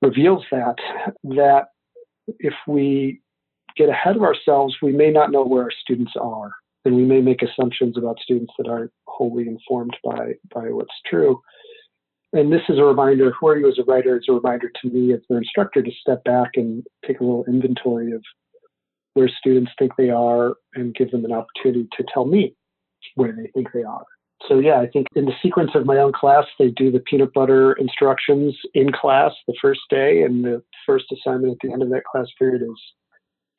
reveals 0.00 0.44
that, 0.50 0.76
that 1.24 1.66
if 2.38 2.54
we 2.66 3.20
get 3.76 3.88
ahead 3.88 4.16
of 4.16 4.22
ourselves, 4.22 4.76
we 4.82 4.92
may 4.92 5.10
not 5.10 5.30
know 5.30 5.44
where 5.44 5.64
our 5.64 5.70
students 5.70 6.12
are 6.20 6.52
and 6.84 6.96
we 6.96 7.04
may 7.04 7.20
make 7.20 7.42
assumptions 7.42 7.96
about 7.96 8.18
students 8.20 8.52
that 8.58 8.68
aren't 8.68 8.92
wholly 9.06 9.46
informed 9.46 9.96
by 10.04 10.32
by 10.52 10.70
what's 10.70 10.94
true. 11.06 11.40
And 12.32 12.50
this 12.50 12.62
is 12.68 12.78
a 12.78 12.84
reminder 12.84 13.32
for 13.38 13.58
you 13.58 13.68
as 13.68 13.78
a 13.78 13.84
writer, 13.84 14.16
it's 14.16 14.28
a 14.28 14.32
reminder 14.32 14.70
to 14.80 14.90
me 14.90 15.12
as 15.12 15.20
their 15.28 15.38
instructor 15.38 15.82
to 15.82 15.90
step 16.00 16.24
back 16.24 16.52
and 16.54 16.82
take 17.06 17.20
a 17.20 17.24
little 17.24 17.44
inventory 17.46 18.12
of 18.12 18.22
where 19.14 19.28
students 19.28 19.70
think 19.78 19.92
they 19.96 20.08
are 20.08 20.54
and 20.74 20.94
give 20.94 21.10
them 21.10 21.24
an 21.26 21.32
opportunity 21.32 21.86
to 21.96 22.04
tell 22.12 22.24
me 22.24 22.54
where 23.16 23.32
they 23.32 23.50
think 23.54 23.68
they 23.74 23.82
are. 23.82 24.04
So 24.48 24.58
yeah, 24.58 24.80
I 24.80 24.88
think 24.88 25.06
in 25.14 25.26
the 25.26 25.34
sequence 25.42 25.72
of 25.74 25.86
my 25.86 25.98
own 25.98 26.12
class, 26.12 26.46
they 26.58 26.68
do 26.68 26.90
the 26.90 27.00
peanut 27.00 27.32
butter 27.32 27.74
instructions 27.74 28.56
in 28.74 28.90
class 28.90 29.32
the 29.46 29.54
first 29.60 29.82
day, 29.90 30.22
and 30.22 30.44
the 30.44 30.62
first 30.86 31.04
assignment 31.12 31.52
at 31.52 31.58
the 31.62 31.72
end 31.72 31.82
of 31.82 31.90
that 31.90 32.04
class 32.10 32.26
period 32.38 32.62
is 32.62 32.80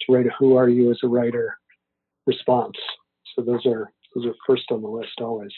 to 0.01 0.13
write 0.13 0.25
a 0.25 0.32
"Who 0.39 0.58
are 0.58 0.68
you 0.68 0.92
as 0.92 1.00
a 1.03 1.08
writer?" 1.08 1.58
response. 2.25 2.75
So 3.34 3.44
those 3.44 3.65
are 3.65 3.92
those 4.13 4.25
are 4.25 4.36
first 4.46 4.72
on 4.72 4.82
the 4.82 4.89
list 4.89 5.22
always. 5.22 5.53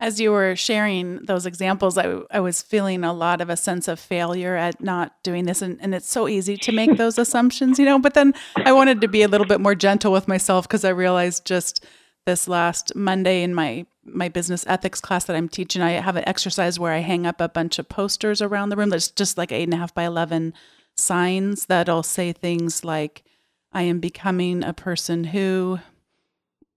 As 0.00 0.20
you 0.20 0.32
were 0.32 0.56
sharing 0.56 1.24
those 1.24 1.46
examples, 1.46 1.96
I, 1.96 2.20
I 2.30 2.40
was 2.40 2.62
feeling 2.62 3.04
a 3.04 3.12
lot 3.12 3.40
of 3.40 3.48
a 3.48 3.56
sense 3.56 3.88
of 3.88 4.00
failure 4.00 4.56
at 4.56 4.80
not 4.80 5.22
doing 5.22 5.44
this. 5.44 5.62
And, 5.62 5.78
and 5.80 5.94
it's 5.94 6.10
so 6.10 6.28
easy 6.28 6.56
to 6.58 6.72
make 6.72 6.96
those 6.96 7.18
assumptions, 7.18 7.78
you 7.78 7.84
know. 7.84 7.98
But 7.98 8.14
then 8.14 8.34
I 8.56 8.72
wanted 8.72 9.00
to 9.00 9.08
be 9.08 9.22
a 9.22 9.28
little 9.28 9.46
bit 9.46 9.60
more 9.60 9.74
gentle 9.74 10.12
with 10.12 10.28
myself 10.28 10.66
because 10.66 10.84
I 10.84 10.90
realized 10.90 11.46
just 11.46 11.84
this 12.26 12.48
last 12.48 12.94
Monday 12.94 13.42
in 13.42 13.54
my 13.54 13.86
my 14.06 14.28
business 14.28 14.64
ethics 14.66 15.00
class 15.00 15.24
that 15.24 15.36
I'm 15.36 15.48
teaching, 15.48 15.82
I 15.82 15.92
have 15.92 16.16
an 16.16 16.28
exercise 16.28 16.78
where 16.78 16.92
I 16.92 16.98
hang 16.98 17.26
up 17.26 17.40
a 17.40 17.48
bunch 17.48 17.78
of 17.78 17.88
posters 17.88 18.42
around 18.42 18.68
the 18.68 18.76
room 18.76 18.90
that's 18.90 19.10
just 19.10 19.38
like 19.38 19.52
eight 19.52 19.64
and 19.64 19.74
a 19.74 19.78
half 19.78 19.94
by 19.94 20.04
11 20.04 20.52
signs 20.96 21.66
that'll 21.66 22.02
say 22.02 22.32
things 22.32 22.84
like, 22.84 23.24
I 23.72 23.82
am 23.82 24.00
becoming 24.00 24.62
a 24.62 24.72
person 24.72 25.24
who, 25.24 25.80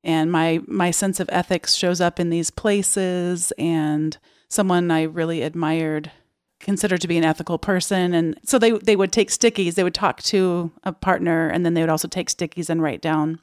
and 0.04 0.32
my 0.32 0.62
my 0.68 0.92
sense 0.92 1.20
of 1.20 1.30
ethics 1.32 1.76
shows 1.76 2.02
up 2.02 2.20
in 2.20 2.30
these 2.30 2.52
places 2.52 3.52
and 3.58 4.18
someone 4.50 4.92
I 4.92 5.04
really 5.04 5.42
admired 5.42 6.12
considered 6.60 7.02
to 7.02 7.08
be 7.08 7.18
an 7.18 7.24
ethical 7.24 7.58
person. 7.58 8.14
And 8.14 8.40
so 8.44 8.58
they 8.58 8.72
they 8.72 8.96
would 8.96 9.12
take 9.12 9.30
stickies. 9.30 9.76
They 9.76 9.84
would 9.84 9.94
talk 9.94 10.22
to 10.24 10.72
a 10.84 10.92
partner 10.92 11.48
and 11.48 11.66
then 11.66 11.74
they 11.74 11.82
would 11.82 11.90
also 11.90 12.08
take 12.08 12.30
stickies 12.30 12.70
and 12.70 12.82
write 12.82 13.02
down 13.02 13.40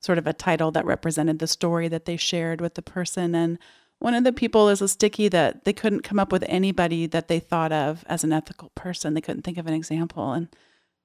sort 0.00 0.18
of 0.18 0.26
a 0.26 0.32
title 0.32 0.70
that 0.70 0.84
represented 0.84 1.38
the 1.38 1.46
story 1.46 1.88
that 1.88 2.04
they 2.04 2.16
shared 2.16 2.60
with 2.60 2.74
the 2.74 2.82
person. 2.82 3.34
And 3.34 3.58
one 3.98 4.14
of 4.14 4.24
the 4.24 4.32
people 4.32 4.68
is 4.68 4.82
a 4.82 4.88
sticky 4.88 5.28
that 5.28 5.64
they 5.64 5.72
couldn't 5.72 6.02
come 6.02 6.18
up 6.18 6.30
with 6.30 6.44
anybody 6.46 7.06
that 7.06 7.28
they 7.28 7.40
thought 7.40 7.72
of 7.72 8.04
as 8.06 8.22
an 8.22 8.32
ethical 8.32 8.70
person. 8.74 9.14
They 9.14 9.22
couldn't 9.22 9.42
think 9.42 9.56
of 9.56 9.66
an 9.66 9.72
example. 9.72 10.32
And 10.32 10.48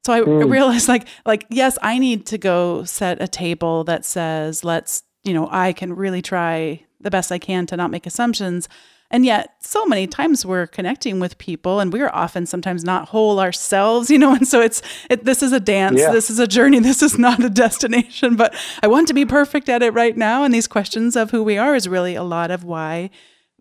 so 0.05 0.13
I 0.13 0.21
mm. 0.21 0.49
realized 0.49 0.87
like 0.87 1.07
like 1.25 1.45
yes, 1.49 1.77
I 1.81 1.97
need 1.97 2.25
to 2.27 2.37
go 2.37 2.83
set 2.83 3.21
a 3.21 3.27
table 3.27 3.83
that 3.85 4.05
says 4.05 4.63
let's, 4.63 5.03
you 5.23 5.33
know, 5.33 5.47
I 5.51 5.73
can 5.73 5.95
really 5.95 6.21
try 6.21 6.85
the 6.99 7.11
best 7.11 7.31
I 7.31 7.39
can 7.39 7.65
to 7.67 7.77
not 7.77 7.91
make 7.91 8.05
assumptions. 8.05 8.67
And 9.11 9.25
yet, 9.25 9.55
so 9.59 9.87
many 9.87 10.05
times 10.05 10.45
we're 10.45 10.67
connecting 10.67 11.19
with 11.19 11.39
people, 11.39 11.79
and 11.79 11.91
we're 11.91 12.09
often 12.09 12.45
sometimes 12.45 12.83
not 12.83 13.09
whole 13.09 13.39
ourselves, 13.39 14.11
you 14.11 14.19
know. 14.19 14.35
And 14.35 14.47
so 14.47 14.61
it's 14.61 14.83
it, 15.09 15.25
this 15.25 15.41
is 15.41 15.51
a 15.51 15.59
dance, 15.59 15.99
yeah. 15.99 16.11
this 16.11 16.29
is 16.29 16.37
a 16.37 16.47
journey, 16.47 16.79
this 16.91 17.01
is 17.01 17.17
not 17.17 17.43
a 17.43 17.49
destination. 17.49 18.35
But 18.35 18.55
I 18.83 18.87
want 18.87 19.07
to 19.07 19.13
be 19.13 19.25
perfect 19.25 19.67
at 19.67 19.81
it 19.81 19.93
right 19.93 20.15
now. 20.15 20.43
And 20.43 20.53
these 20.53 20.67
questions 20.67 21.15
of 21.15 21.31
who 21.31 21.43
we 21.43 21.57
are 21.57 21.75
is 21.75 21.87
really 21.87 22.15
a 22.15 22.23
lot 22.23 22.51
of 22.51 22.63
why 22.63 23.09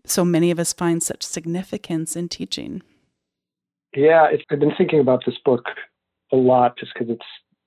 so 0.05 0.23
many 0.23 0.51
of 0.51 0.59
us 0.59 0.71
find 0.71 1.01
such 1.01 1.23
significance 1.23 2.15
in 2.15 2.29
teaching. 2.29 2.81
Yeah, 3.95 4.29
I've 4.51 4.59
been 4.59 4.75
thinking 4.77 4.99
about 4.99 5.23
this 5.25 5.37
book 5.43 5.65
a 6.31 6.35
lot 6.35 6.77
just 6.77 6.93
because 6.93 7.09
it's 7.09 7.25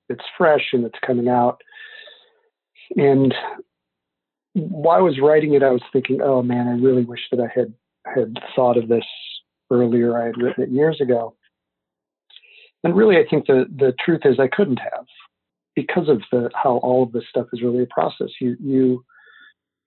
it's 0.09 0.23
fresh 0.37 0.69
and 0.73 0.85
it's 0.85 0.99
coming 1.05 1.27
out. 1.27 1.61
And 2.97 3.33
while 4.53 4.97
I 4.97 5.01
was 5.01 5.19
writing 5.19 5.53
it, 5.53 5.63
I 5.63 5.71
was 5.71 5.81
thinking, 5.91 6.21
oh 6.21 6.41
man, 6.41 6.67
I 6.67 6.73
really 6.73 7.03
wish 7.03 7.21
that 7.31 7.39
I 7.39 7.47
had 7.53 7.73
had 8.05 8.37
thought 8.55 8.77
of 8.77 8.87
this 8.87 9.05
earlier. 9.71 10.21
I 10.21 10.25
had 10.25 10.37
written 10.37 10.63
it 10.63 10.69
years 10.69 10.99
ago. 11.01 11.35
And 12.83 12.95
really, 12.95 13.17
I 13.17 13.25
think 13.29 13.47
the 13.47 13.65
the 13.75 13.93
truth 14.03 14.21
is 14.25 14.39
I 14.39 14.47
couldn't 14.47 14.79
have 14.79 15.05
because 15.75 16.09
of 16.09 16.21
the 16.31 16.49
how 16.53 16.77
all 16.77 17.03
of 17.03 17.11
this 17.11 17.23
stuff 17.29 17.47
is 17.53 17.61
really 17.61 17.83
a 17.83 17.87
process. 17.87 18.29
You 18.39 18.57
you 18.59 19.05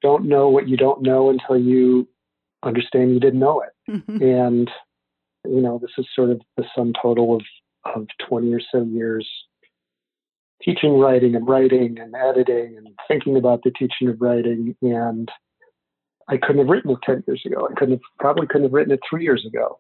don't 0.02 0.26
know 0.26 0.48
what 0.48 0.68
you 0.68 0.76
don't 0.76 1.02
know 1.02 1.30
until 1.30 1.58
you 1.58 2.08
understand 2.62 3.12
you 3.12 3.20
didn't 3.20 3.40
know 3.40 3.62
it. 3.62 3.90
Mm-hmm. 3.90 4.22
And 4.22 4.70
you 5.44 5.60
know, 5.60 5.78
this 5.80 5.92
is 5.98 6.06
sort 6.14 6.30
of 6.30 6.40
the 6.56 6.64
sum 6.74 6.92
total 7.00 7.36
of 7.36 7.42
of 7.94 8.06
20 8.28 8.52
or 8.52 8.60
so 8.72 8.82
years 8.82 9.26
teaching 10.62 10.98
writing 10.98 11.34
and 11.34 11.46
writing 11.46 11.98
and 11.98 12.14
editing 12.14 12.76
and 12.76 12.88
thinking 13.08 13.36
about 13.36 13.62
the 13.62 13.70
teaching 13.70 14.08
of 14.08 14.20
writing. 14.20 14.74
And 14.82 15.28
I 16.28 16.36
couldn't 16.36 16.58
have 16.58 16.68
written 16.68 16.90
it 16.90 16.98
10 17.04 17.24
years 17.26 17.42
ago. 17.46 17.68
I 17.70 17.74
couldn't 17.74 17.94
have, 17.94 18.00
probably 18.18 18.46
couldn't 18.46 18.64
have 18.64 18.72
written 18.72 18.92
it 18.92 19.00
three 19.08 19.24
years 19.24 19.44
ago. 19.46 19.78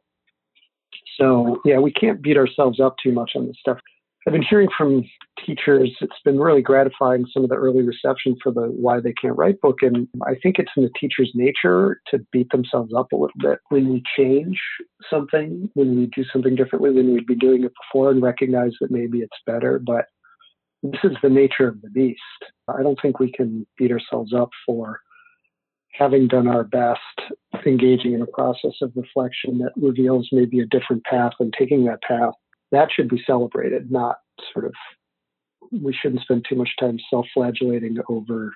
So, 1.18 1.60
yeah, 1.64 1.78
we 1.78 1.92
can't 1.92 2.22
beat 2.22 2.36
ourselves 2.36 2.78
up 2.78 2.96
too 3.02 3.12
much 3.12 3.32
on 3.34 3.46
this 3.46 3.56
stuff. 3.58 3.78
I've 4.26 4.32
been 4.32 4.42
hearing 4.42 4.68
from 4.76 5.04
teachers, 5.46 5.94
it's 6.00 6.20
been 6.24 6.40
really 6.40 6.60
gratifying 6.60 7.26
some 7.32 7.44
of 7.44 7.48
the 7.48 7.54
early 7.54 7.82
reception 7.82 8.36
for 8.42 8.50
the 8.50 8.62
Why 8.62 8.98
They 8.98 9.12
Can't 9.12 9.36
Write 9.36 9.60
book. 9.60 9.82
And 9.82 10.08
I 10.26 10.34
think 10.42 10.58
it's 10.58 10.72
in 10.76 10.82
the 10.82 10.90
teacher's 10.98 11.30
nature 11.36 12.00
to 12.08 12.18
beat 12.32 12.50
themselves 12.50 12.92
up 12.92 13.12
a 13.12 13.16
little 13.16 13.38
bit 13.38 13.60
when 13.68 13.88
we 13.88 14.02
change 14.16 14.58
something, 15.08 15.70
when 15.74 15.96
we 15.96 16.06
do 16.06 16.24
something 16.32 16.56
differently 16.56 16.92
than 16.92 17.12
we'd 17.12 17.26
been 17.26 17.38
doing 17.38 17.62
it 17.62 17.72
before 17.80 18.10
and 18.10 18.20
recognize 18.20 18.72
that 18.80 18.90
maybe 18.90 19.18
it's 19.18 19.38
better. 19.46 19.78
But 19.78 20.06
this 20.82 21.00
is 21.04 21.16
the 21.22 21.30
nature 21.30 21.68
of 21.68 21.80
the 21.82 21.90
beast. 21.90 22.20
I 22.66 22.82
don't 22.82 22.98
think 23.00 23.20
we 23.20 23.30
can 23.30 23.64
beat 23.78 23.92
ourselves 23.92 24.34
up 24.34 24.50
for 24.66 24.98
having 25.92 26.26
done 26.26 26.48
our 26.48 26.64
best, 26.64 27.00
engaging 27.64 28.14
in 28.14 28.22
a 28.22 28.26
process 28.26 28.74
of 28.82 28.92
reflection 28.96 29.58
that 29.58 29.72
reveals 29.76 30.28
maybe 30.32 30.58
a 30.58 30.66
different 30.66 31.04
path 31.04 31.32
and 31.38 31.54
taking 31.56 31.84
that 31.84 32.02
path 32.02 32.34
that 32.72 32.88
should 32.94 33.08
be 33.08 33.22
celebrated, 33.26 33.90
not 33.90 34.18
sort 34.52 34.66
of, 34.66 34.74
we 35.72 35.92
shouldn't 35.94 36.22
spend 36.22 36.46
too 36.48 36.56
much 36.56 36.70
time 36.78 36.98
self 37.10 37.26
flagellating 37.34 37.98
over 38.08 38.52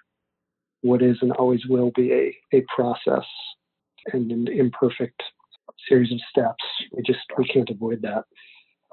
what 0.83 1.03
is 1.03 1.19
and 1.21 1.33
always 1.33 1.67
will 1.67 1.91
be 1.95 2.13
a, 2.13 2.37
a 2.57 2.65
process 2.75 3.27
and 4.13 4.31
an 4.31 4.49
imperfect 4.49 5.23
series 5.89 6.13
of 6.13 6.19
steps. 6.31 6.65
We 6.93 7.03
just, 7.03 7.21
we 7.37 7.45
can't 7.45 7.71
avoid 7.71 8.03
that. 8.03 8.25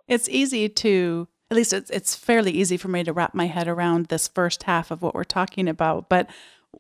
It's 0.08 0.30
easy 0.30 0.70
to, 0.70 1.28
at 1.50 1.58
least 1.58 1.74
it's, 1.74 1.90
it's 1.90 2.16
fairly 2.16 2.52
easy 2.52 2.78
for 2.78 2.88
me 2.88 3.04
to 3.04 3.14
wrap 3.14 3.34
my 3.34 3.48
head 3.48 3.68
around 3.68 4.08
this 4.08 4.28
first 4.28 4.64
half 4.64 4.92
of 4.92 5.02
what 5.02 5.16
we're 5.16 5.24
talking 5.24 5.68
about. 5.68 6.10
But 6.10 6.30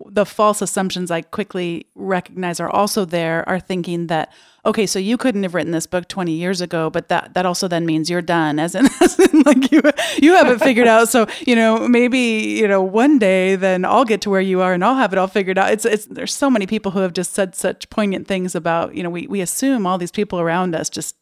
the 0.05 0.25
false 0.25 0.61
assumptions 0.61 1.11
I 1.11 1.21
quickly 1.21 1.87
recognize 1.95 2.59
are 2.59 2.69
also 2.69 3.05
there 3.05 3.47
are 3.47 3.59
thinking 3.59 4.07
that 4.07 4.31
okay, 4.67 4.85
so 4.85 4.99
you 4.99 5.15
couldn't 5.17 5.43
have 5.43 5.55
written 5.55 5.71
this 5.71 5.87
book 5.87 6.09
20 6.09 6.33
years 6.33 6.59
ago, 6.59 6.89
but 6.89 7.07
that 7.07 7.33
that 7.33 7.45
also 7.45 7.67
then 7.67 7.85
means 7.85 8.09
you're 8.09 8.21
done 8.21 8.59
as 8.59 8.75
in, 8.75 8.85
as 9.01 9.17
in 9.17 9.41
like 9.43 9.71
you 9.71 9.81
you 10.21 10.33
have 10.33 10.47
it 10.47 10.59
figured 10.59 10.87
out. 10.87 11.09
So, 11.09 11.25
you 11.45 11.55
know, 11.55 11.87
maybe, 11.87 12.19
you 12.19 12.67
know, 12.67 12.81
one 12.81 13.17
day 13.17 13.55
then 13.55 13.85
I'll 13.85 14.05
get 14.05 14.21
to 14.21 14.29
where 14.29 14.41
you 14.41 14.61
are 14.61 14.73
and 14.73 14.83
I'll 14.83 14.95
have 14.95 15.13
it 15.13 15.19
all 15.19 15.27
figured 15.27 15.57
out. 15.57 15.71
It's 15.71 15.85
it's 15.85 16.05
there's 16.05 16.33
so 16.33 16.49
many 16.49 16.67
people 16.67 16.91
who 16.91 16.99
have 16.99 17.13
just 17.13 17.33
said 17.33 17.55
such 17.55 17.89
poignant 17.89 18.27
things 18.27 18.55
about, 18.55 18.93
you 18.93 19.03
know, 19.03 19.09
we 19.09 19.25
we 19.27 19.41
assume 19.41 19.87
all 19.87 19.97
these 19.97 20.11
people 20.11 20.39
around 20.39 20.75
us 20.75 20.89
just 20.89 21.15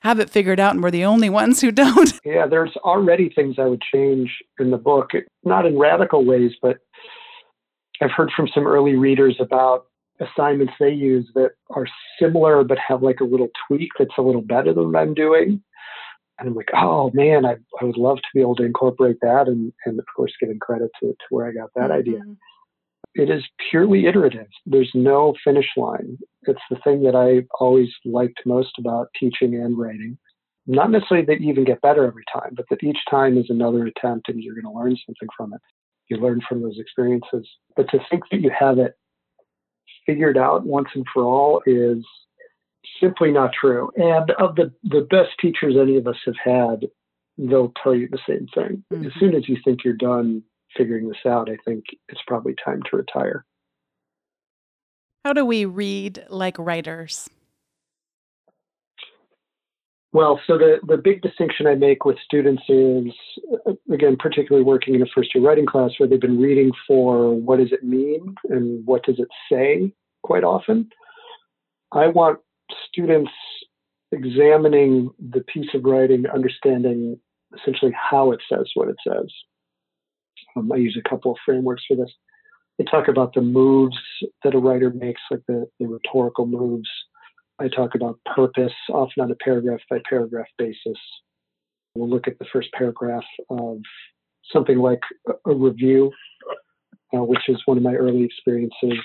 have 0.00 0.20
it 0.20 0.30
figured 0.30 0.60
out 0.60 0.74
and 0.74 0.82
we're 0.82 0.90
the 0.90 1.04
only 1.04 1.30
ones 1.30 1.60
who 1.60 1.70
don't. 1.72 2.12
Yeah, 2.24 2.46
there's 2.46 2.76
already 2.78 3.30
things 3.30 3.56
I 3.58 3.66
would 3.66 3.82
change 3.92 4.30
in 4.58 4.70
the 4.70 4.76
book, 4.76 5.10
not 5.44 5.66
in 5.66 5.78
radical 5.78 6.24
ways, 6.24 6.52
but 6.60 6.78
I've 8.00 8.10
heard 8.10 8.30
from 8.34 8.48
some 8.54 8.66
early 8.66 8.94
readers 8.94 9.36
about 9.40 9.86
assignments 10.20 10.72
they 10.78 10.90
use 10.90 11.28
that 11.34 11.50
are 11.70 11.86
similar 12.20 12.64
but 12.64 12.78
have 12.78 13.02
like 13.02 13.20
a 13.20 13.24
little 13.24 13.48
tweak 13.66 13.90
that's 13.98 14.10
a 14.18 14.22
little 14.22 14.42
better 14.42 14.72
than 14.72 14.92
what 14.92 15.00
I'm 15.00 15.14
doing. 15.14 15.62
And 16.38 16.48
I'm 16.48 16.54
like, 16.54 16.70
oh 16.74 17.10
man, 17.14 17.44
I, 17.44 17.56
I 17.80 17.84
would 17.84 17.96
love 17.96 18.18
to 18.18 18.28
be 18.34 18.40
able 18.40 18.56
to 18.56 18.64
incorporate 18.64 19.18
that 19.22 19.48
and, 19.48 19.72
and 19.86 19.98
of 19.98 20.04
course 20.14 20.32
giving 20.40 20.58
credit 20.58 20.90
to, 21.00 21.08
to 21.08 21.24
where 21.30 21.48
I 21.48 21.52
got 21.52 21.70
that 21.74 21.90
mm-hmm. 21.90 21.92
idea. 21.92 22.20
It 23.14 23.30
is 23.30 23.42
purely 23.70 24.06
iterative. 24.06 24.46
There's 24.64 24.90
no 24.94 25.34
finish 25.42 25.66
line. 25.76 26.18
It's 26.42 26.60
the 26.70 26.78
thing 26.84 27.02
that 27.02 27.16
I 27.16 27.46
always 27.58 27.88
liked 28.04 28.40
most 28.46 28.70
about 28.78 29.08
teaching 29.18 29.56
and 29.56 29.76
writing. 29.76 30.18
Not 30.66 30.90
necessarily 30.90 31.26
that 31.26 31.40
you 31.40 31.50
even 31.50 31.64
get 31.64 31.80
better 31.80 32.06
every 32.06 32.24
time, 32.32 32.52
but 32.54 32.66
that 32.70 32.84
each 32.84 32.98
time 33.10 33.38
is 33.38 33.46
another 33.48 33.86
attempt 33.86 34.28
and 34.28 34.40
you're 34.40 34.54
going 34.54 34.72
to 34.72 34.78
learn 34.78 34.96
something 35.06 35.28
from 35.36 35.54
it 35.54 35.60
you 36.08 36.16
learn 36.16 36.40
from 36.48 36.62
those 36.62 36.78
experiences. 36.78 37.46
But 37.76 37.88
to 37.90 37.98
think 38.10 38.24
that 38.30 38.40
you 38.40 38.50
have 38.58 38.78
it 38.78 38.94
figured 40.06 40.38
out 40.38 40.66
once 40.66 40.88
and 40.94 41.04
for 41.12 41.24
all 41.24 41.62
is 41.66 42.04
simply 43.00 43.30
not 43.30 43.52
true. 43.52 43.90
And 43.96 44.30
of 44.32 44.56
the, 44.56 44.72
the 44.84 45.06
best 45.10 45.30
teachers 45.40 45.76
any 45.80 45.96
of 45.96 46.06
us 46.06 46.16
have 46.24 46.34
had, 46.42 46.86
they'll 47.36 47.72
tell 47.82 47.94
you 47.94 48.08
the 48.08 48.18
same 48.28 48.46
thing. 48.54 48.84
Mm-hmm. 48.92 49.06
As 49.06 49.12
soon 49.20 49.34
as 49.34 49.48
you 49.48 49.56
think 49.64 49.84
you're 49.84 49.94
done 49.94 50.42
figuring 50.76 51.08
this 51.08 51.18
out, 51.26 51.50
I 51.50 51.56
think 51.64 51.84
it's 52.08 52.20
probably 52.26 52.54
time 52.64 52.82
to 52.90 52.96
retire. 52.96 53.44
How 55.24 55.32
do 55.32 55.44
we 55.44 55.64
read 55.64 56.24
like 56.30 56.58
writers? 56.58 57.28
Well, 60.12 60.40
so 60.46 60.56
the, 60.56 60.78
the 60.86 60.96
big 60.96 61.20
distinction 61.20 61.66
I 61.66 61.74
make 61.74 62.04
with 62.04 62.16
students 62.24 62.62
is, 62.68 63.12
uh, 63.66 63.72
again, 63.92 64.16
particularly 64.18 64.64
working 64.64 64.94
in 64.94 65.02
a 65.02 65.06
first 65.14 65.34
year 65.34 65.44
writing 65.44 65.66
class 65.66 65.90
where 65.98 66.08
they've 66.08 66.20
been 66.20 66.40
reading 66.40 66.72
for 66.86 67.34
what 67.34 67.58
does 67.58 67.72
it 67.72 67.84
mean 67.84 68.34
and 68.48 68.86
what 68.86 69.04
does 69.04 69.18
it 69.18 69.28
say 69.52 69.92
quite 70.22 70.44
often. 70.44 70.88
I 71.92 72.06
want 72.06 72.40
students 72.88 73.30
examining 74.10 75.10
the 75.18 75.40
piece 75.40 75.68
of 75.74 75.84
writing, 75.84 76.24
understanding 76.26 77.20
essentially 77.58 77.92
how 77.92 78.32
it 78.32 78.40
says 78.50 78.70
what 78.74 78.88
it 78.88 78.96
says. 79.06 79.30
Um, 80.56 80.72
I 80.72 80.76
use 80.76 80.98
a 80.98 81.08
couple 81.08 81.32
of 81.32 81.38
frameworks 81.44 81.82
for 81.86 81.96
this. 81.96 82.10
I 82.80 82.84
talk 82.84 83.08
about 83.08 83.34
the 83.34 83.42
moves 83.42 83.96
that 84.42 84.54
a 84.54 84.58
writer 84.58 84.90
makes, 84.90 85.20
like 85.30 85.42
the, 85.48 85.66
the 85.80 85.86
rhetorical 85.86 86.46
moves 86.46 86.88
I 87.60 87.68
talk 87.68 87.94
about 87.94 88.18
purpose, 88.34 88.72
often 88.90 89.22
on 89.22 89.30
a 89.30 89.36
paragraph 89.36 89.80
by 89.90 89.98
paragraph 90.08 90.46
basis. 90.58 90.98
We'll 91.94 92.08
look 92.08 92.28
at 92.28 92.38
the 92.38 92.46
first 92.52 92.70
paragraph 92.72 93.24
of 93.50 93.78
something 94.52 94.78
like 94.78 95.00
a 95.46 95.54
review, 95.54 96.12
uh, 97.14 97.24
which 97.24 97.48
is 97.48 97.60
one 97.66 97.76
of 97.76 97.82
my 97.82 97.94
early 97.94 98.22
experiences 98.22 98.98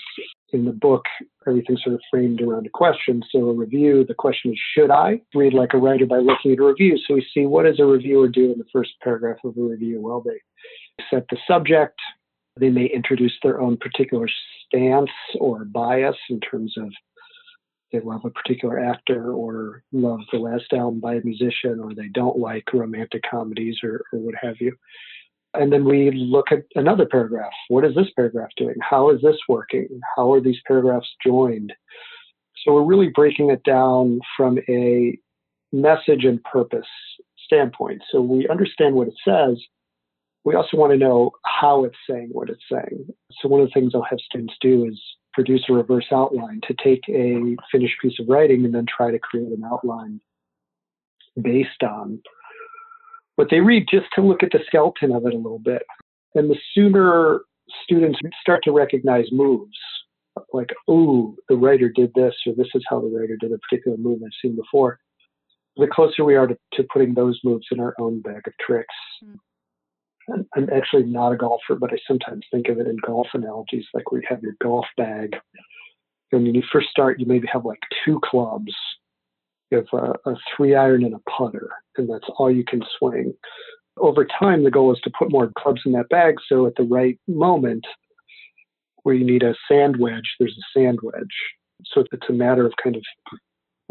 in 0.52 0.66
the 0.66 0.72
book. 0.72 1.04
Everything's 1.48 1.84
sort 1.84 1.96
of 1.96 2.02
framed 2.12 2.42
around 2.42 2.68
a 2.68 2.70
question. 2.70 3.24
So, 3.32 3.50
a 3.50 3.54
review, 3.54 4.06
the 4.08 4.14
question 4.14 4.52
is 4.52 4.60
Should 4.76 4.92
I 4.92 5.22
read 5.34 5.54
like 5.54 5.74
a 5.74 5.78
writer 5.78 6.06
by 6.06 6.20
looking 6.20 6.52
at 6.52 6.60
a 6.60 6.64
review? 6.64 6.98
So, 7.08 7.16
we 7.16 7.26
see 7.34 7.46
what 7.46 7.64
does 7.64 7.80
a 7.80 7.86
reviewer 7.86 8.28
do 8.28 8.52
in 8.52 8.60
the 8.60 8.66
first 8.72 8.92
paragraph 9.02 9.38
of 9.44 9.58
a 9.58 9.62
review? 9.62 10.00
Well, 10.02 10.22
they 10.22 10.40
set 11.10 11.26
the 11.30 11.38
subject, 11.48 12.00
they 12.60 12.70
may 12.70 12.86
introduce 12.86 13.34
their 13.42 13.60
own 13.60 13.78
particular 13.78 14.28
stance 14.66 15.10
or 15.40 15.66
bias 15.66 16.16
in 16.30 16.40
terms 16.40 16.76
of 16.78 16.92
they 17.94 18.00
love 18.00 18.26
a 18.26 18.32
particular 18.32 18.80
actor 18.80 19.32
or 19.32 19.84
love 19.92 20.20
the 20.32 20.40
last 20.40 20.74
album 20.74 21.00
by 21.00 21.14
a 21.16 21.24
musician 21.24 21.80
or 21.80 21.94
they 21.94 22.08
don't 22.08 22.40
like 22.40 22.74
romantic 22.74 23.24
comedies 23.30 23.78
or, 23.84 24.04
or 24.12 24.20
what 24.20 24.36
have 24.42 24.56
you. 24.60 24.76
And 25.54 25.72
then 25.72 25.86
we 25.86 26.10
look 26.10 26.52
at 26.52 26.64
another 26.74 27.06
paragraph. 27.06 27.54
What 27.68 27.86
is 27.86 27.94
this 27.94 28.08
paragraph 28.16 28.50
doing? 28.58 28.76
How 28.82 29.12
is 29.12 29.22
this 29.22 29.38
working? 29.48 30.02
How 30.16 30.34
are 30.34 30.42
these 30.42 30.58
paragraphs 30.66 31.08
joined? 31.24 31.72
So 32.66 32.74
we're 32.74 32.84
really 32.84 33.10
breaking 33.10 33.52
it 33.52 33.64
down 33.64 34.22
from 34.36 34.58
a 34.68 35.18
message 35.72 36.26
and 36.26 36.44
purpose 36.44 36.88
standpoint. 37.46 38.02
So 38.12 38.22
we 38.22 38.48
understand 38.48 38.96
what 38.96 39.10
it 39.10 39.16
says. 39.24 39.62
We 40.44 40.56
also 40.56 40.78
want 40.78 40.92
to 40.92 40.98
know 40.98 41.32
how 41.46 41.84
it's 41.84 41.96
saying 42.10 42.30
what 42.32 42.50
it's 42.50 42.64
saying. 42.72 43.08
So 43.40 43.48
one 43.48 43.62
of 43.62 43.68
the 43.68 43.74
things 43.74 43.94
I'll 43.94 44.02
have 44.10 44.20
students 44.20 44.56
do 44.60 44.86
is 44.86 45.00
produce 45.34 45.64
a 45.70 45.74
reverse 45.74 46.06
outline, 46.12 46.62
to 46.68 46.76
take 46.84 47.02
a 47.10 47.56
finished 47.72 47.96
piece 48.02 48.20
of 48.20 48.28
writing 48.30 48.66
and 48.66 48.74
then 48.74 48.86
try 48.86 49.12
to 49.12 49.20
create 49.20 49.48
an 49.48 49.64
outline 49.66 50.20
based 51.42 51.84
on 51.84 52.22
what 53.36 53.48
they 53.50 53.60
read, 53.60 53.88
just 53.90 54.06
to 54.16 54.22
look 54.22 54.44
at 54.44 54.52
the 54.52 54.60
skeleton 54.68 55.12
of 55.12 55.26
it 55.26 55.34
a 55.34 55.38
little 55.38 55.60
bit. 55.60 55.84
And 56.36 56.50
the 56.50 56.58
sooner 56.74 57.42
students 57.84 58.20
start 58.42 58.64
to 58.64 58.72
recognize 58.72 59.26
moves, 59.32 59.78
like, 60.54 60.70
oh, 60.88 61.36
the 61.50 61.56
writer 61.56 61.90
did 61.90 62.12
this, 62.14 62.36
or 62.46 62.54
this 62.56 62.68
is 62.76 62.84
how 62.88 63.00
the 63.00 63.08
writer 63.08 63.38
did 63.40 63.52
a 63.52 63.58
particular 63.58 63.98
move 63.98 64.22
I've 64.24 64.32
seen 64.42 64.56
before, 64.56 65.00
the 65.78 65.88
closer 65.88 66.24
we 66.24 66.36
are 66.36 66.48
to, 66.48 66.58
to 66.74 66.84
putting 66.94 67.14
those 67.14 67.40
moves 67.44 67.66
in 67.72 67.80
our 67.80 67.96
own 68.00 68.22
bag 68.22 68.48
of 68.48 68.54
tricks. 68.64 68.94
Mm. 69.24 69.38
I'm 70.30 70.70
actually 70.74 71.04
not 71.04 71.34
a 71.34 71.38
golfer, 71.38 71.76
but 71.80 71.92
I 71.92 71.98
sometimes 72.08 72.46
think 72.52 72.70
of 72.70 72.80
it 72.80 72.88
in 72.88 72.98
golf 73.06 73.28
analogies, 73.34 73.86
like 73.94 74.12
where 74.12 74.22
you 74.22 74.28
have 74.30 74.42
your 74.42 74.56
golf 74.62 74.86
bag. 74.98 75.36
And 76.32 76.44
when 76.44 76.56
you 76.56 76.64
first 76.72 76.90
start, 76.90 77.20
you 77.20 77.26
maybe 77.26 77.48
have 77.52 77.66
like 77.66 77.80
two 78.06 78.20
clubs. 78.24 78.74
You 79.70 79.78
have 79.78 79.88
a, 79.94 80.30
a 80.30 80.36
three 80.56 80.76
iron 80.76 81.04
and 81.04 81.16
a 81.16 81.30
putter, 81.30 81.70
and 81.98 82.10
that's 82.10 82.28
all 82.38 82.52
you 82.52 82.64
can 82.64 82.82
swing. 82.98 83.34
Over 83.98 84.26
time, 84.26 84.64
the 84.64 84.72
goal 84.72 84.94
is 84.94 85.00
to 85.04 85.12
put 85.18 85.32
more 85.32 85.52
clubs 85.58 85.82
in 85.86 85.92
that 85.94 86.10
bag, 86.10 86.36
so 86.48 86.66
at 86.66 86.76
the 86.76 86.84
right 86.84 87.20
moment, 87.28 87.86
where 89.04 89.16
you 89.16 89.26
need 89.26 89.44
a 89.44 89.56
sand 89.68 89.98
wedge, 89.98 90.36
there's 90.40 90.58
a 90.58 90.80
sand 90.80 91.00
wedge. 91.04 91.36
So 91.86 92.04
it's 92.12 92.30
a 92.30 92.34
matter 92.34 92.66
of 92.66 92.74
kind 92.82 92.96
of 92.96 93.04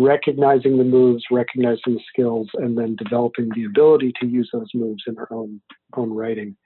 recognizing 0.03 0.79
the 0.79 0.85
moves, 0.85 1.25
recognizing 1.31 1.95
the 1.95 2.01
skills, 2.09 2.49
and 2.55 2.77
then 2.77 2.97
developing 2.97 3.49
the 3.55 3.65
ability 3.65 4.13
to 4.21 4.27
use 4.27 4.51
those 4.53 4.71
moves 4.75 5.05
in 5.07 5.19
our 5.19 5.29
own 5.33 5.61
own 5.97 6.13
writing. 6.13 6.57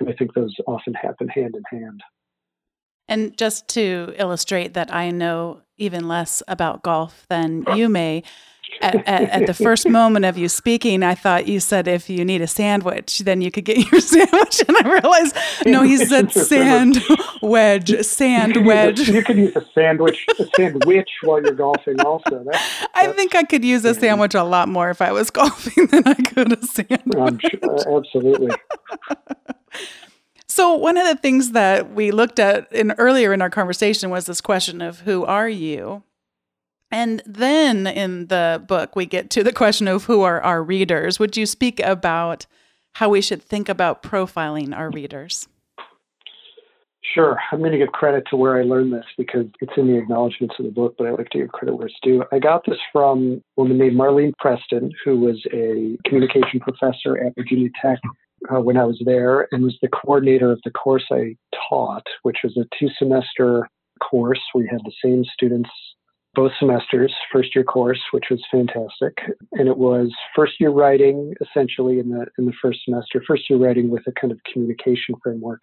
And 0.00 0.08
I 0.08 0.12
think 0.12 0.34
those 0.34 0.54
often 0.66 0.94
happen 0.94 1.28
hand 1.28 1.54
in 1.54 1.78
hand. 1.78 2.02
And 3.08 3.36
just 3.36 3.68
to 3.68 4.14
illustrate 4.16 4.74
that 4.74 4.92
I 4.92 5.10
know 5.10 5.60
even 5.76 6.08
less 6.08 6.42
about 6.48 6.82
golf 6.82 7.26
than 7.28 7.64
you 7.74 7.88
may, 7.88 8.22
at, 8.80 8.96
at, 9.06 9.30
at, 9.30 9.46
the 9.46 9.54
first 9.54 9.88
moment 9.88 10.24
of 10.24 10.36
you 10.36 10.48
speaking, 10.48 11.02
I 11.02 11.14
thought 11.14 11.46
you 11.46 11.60
said 11.60 11.88
if 11.88 12.08
you 12.10 12.24
need 12.24 12.40
a 12.40 12.46
sandwich, 12.46 13.20
then 13.20 13.40
you 13.40 13.50
could 13.50 13.64
get 13.64 13.78
your 13.90 14.00
sandwich. 14.00 14.62
And 14.66 14.76
I 14.76 14.92
realized, 14.92 15.36
no, 15.66 15.82
he 15.82 15.96
said 15.96 16.32
sand 16.32 17.02
wedge, 17.42 18.04
sand 18.04 18.66
wedge. 18.66 19.08
You 19.08 19.22
could 19.22 19.36
use 19.36 19.56
a 19.56 19.64
sandwich, 19.74 20.26
a 20.38 20.46
sandwich 20.56 21.10
while 21.22 21.42
you're 21.42 21.52
golfing 21.52 22.00
also. 22.00 22.44
That's, 22.44 22.86
I 22.94 23.08
think 23.08 23.34
I 23.34 23.44
could 23.44 23.64
use 23.64 23.84
a 23.84 23.94
sandwich 23.94 24.34
a 24.34 24.44
lot 24.44 24.68
more 24.68 24.90
if 24.90 25.00
I 25.02 25.12
was 25.12 25.30
golfing 25.30 25.86
than 25.86 26.06
I 26.06 26.14
could 26.14 26.52
a 26.52 26.66
sandwich. 26.66 27.44
Sure, 27.50 27.94
uh, 27.94 27.98
absolutely. 27.98 28.50
So 30.54 30.74
one 30.74 30.96
of 30.96 31.04
the 31.04 31.16
things 31.16 31.50
that 31.50 31.94
we 31.94 32.12
looked 32.12 32.38
at 32.38 32.72
in 32.72 32.92
earlier 32.92 33.32
in 33.32 33.42
our 33.42 33.50
conversation 33.50 34.08
was 34.08 34.26
this 34.26 34.40
question 34.40 34.80
of 34.80 35.00
who 35.00 35.24
are 35.24 35.48
you? 35.48 36.04
And 36.94 37.24
then 37.26 37.88
in 37.88 38.28
the 38.28 38.62
book, 38.68 38.94
we 38.94 39.04
get 39.04 39.28
to 39.30 39.42
the 39.42 39.52
question 39.52 39.88
of 39.88 40.04
who 40.04 40.22
are 40.22 40.40
our 40.40 40.62
readers. 40.62 41.18
Would 41.18 41.36
you 41.36 41.44
speak 41.44 41.80
about 41.80 42.46
how 42.92 43.08
we 43.08 43.20
should 43.20 43.42
think 43.42 43.68
about 43.68 44.04
profiling 44.04 44.72
our 44.72 44.90
readers? 44.90 45.48
Sure. 47.02 47.36
I'm 47.50 47.58
going 47.58 47.72
to 47.72 47.78
give 47.78 47.88
credit 47.88 48.22
to 48.30 48.36
where 48.36 48.60
I 48.60 48.62
learned 48.62 48.92
this 48.92 49.06
because 49.18 49.46
it's 49.60 49.72
in 49.76 49.88
the 49.88 49.98
acknowledgments 49.98 50.54
of 50.60 50.66
the 50.66 50.70
book, 50.70 50.94
but 50.96 51.08
I 51.08 51.10
like 51.10 51.30
to 51.30 51.38
give 51.38 51.48
credit 51.48 51.74
where 51.74 51.88
it's 51.88 51.96
due. 52.00 52.22
I 52.30 52.38
got 52.38 52.62
this 52.64 52.78
from 52.92 53.42
a 53.58 53.60
woman 53.60 53.76
named 53.76 53.96
Marlene 53.96 54.32
Preston, 54.38 54.92
who 55.04 55.18
was 55.18 55.44
a 55.52 55.98
communication 56.08 56.60
professor 56.60 57.18
at 57.18 57.34
Virginia 57.34 57.70
Tech 57.82 57.98
uh, 58.54 58.60
when 58.60 58.76
I 58.76 58.84
was 58.84 59.02
there 59.04 59.48
and 59.50 59.64
was 59.64 59.76
the 59.82 59.88
coordinator 59.88 60.52
of 60.52 60.60
the 60.64 60.70
course 60.70 61.06
I 61.10 61.34
taught, 61.68 62.06
which 62.22 62.38
was 62.44 62.56
a 62.56 62.68
two 62.78 62.88
semester 63.00 63.68
course. 64.00 64.40
We 64.54 64.68
had 64.70 64.80
the 64.84 64.92
same 65.02 65.24
students 65.34 65.70
both 66.34 66.52
semesters, 66.58 67.14
first 67.32 67.54
year 67.54 67.64
course, 67.64 68.00
which 68.10 68.24
was 68.30 68.42
fantastic. 68.50 69.18
And 69.52 69.68
it 69.68 69.78
was 69.78 70.12
first 70.34 70.54
year 70.60 70.70
writing 70.70 71.34
essentially 71.40 71.98
in 71.98 72.10
the 72.10 72.26
in 72.38 72.46
the 72.46 72.52
first 72.60 72.80
semester, 72.84 73.22
first 73.26 73.48
year 73.48 73.58
writing 73.58 73.90
with 73.90 74.02
a 74.06 74.12
kind 74.12 74.32
of 74.32 74.38
communication 74.50 75.14
framework. 75.22 75.62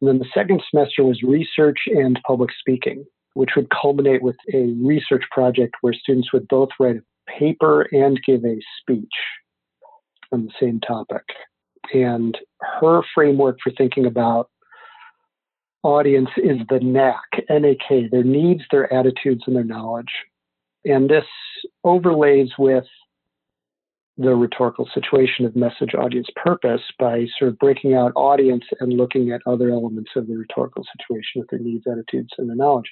And 0.00 0.08
then 0.08 0.18
the 0.18 0.28
second 0.34 0.62
semester 0.70 1.04
was 1.04 1.22
research 1.22 1.78
and 1.86 2.20
public 2.26 2.50
speaking, 2.58 3.04
which 3.34 3.50
would 3.56 3.68
culminate 3.70 4.22
with 4.22 4.36
a 4.52 4.74
research 4.82 5.24
project 5.30 5.74
where 5.80 5.94
students 5.94 6.32
would 6.32 6.46
both 6.48 6.68
write 6.78 6.96
a 6.96 7.30
paper 7.30 7.82
and 7.92 8.20
give 8.26 8.44
a 8.44 8.58
speech 8.80 9.08
on 10.32 10.44
the 10.44 10.52
same 10.60 10.80
topic. 10.80 11.22
And 11.94 12.36
her 12.80 13.02
framework 13.14 13.58
for 13.62 13.72
thinking 13.72 14.06
about 14.06 14.50
audience 15.86 16.30
is 16.36 16.58
the 16.68 16.80
NAK, 16.80 17.44
N-A-K, 17.48 18.08
their 18.10 18.24
needs, 18.24 18.62
their 18.70 18.92
attitudes, 18.92 19.44
and 19.46 19.54
their 19.54 19.64
knowledge. 19.64 20.10
And 20.84 21.08
this 21.08 21.24
overlays 21.84 22.50
with 22.58 22.84
the 24.18 24.34
rhetorical 24.34 24.88
situation 24.92 25.44
of 25.44 25.54
message 25.54 25.94
audience 25.94 26.26
purpose 26.34 26.80
by 26.98 27.26
sort 27.38 27.50
of 27.50 27.58
breaking 27.58 27.94
out 27.94 28.12
audience 28.16 28.64
and 28.80 28.94
looking 28.94 29.30
at 29.30 29.42
other 29.46 29.70
elements 29.70 30.10
of 30.16 30.26
the 30.26 30.36
rhetorical 30.36 30.84
situation 30.98 31.40
with 31.40 31.50
their 31.50 31.60
needs, 31.60 31.84
attitudes, 31.86 32.30
and 32.38 32.48
their 32.48 32.56
knowledge. 32.56 32.90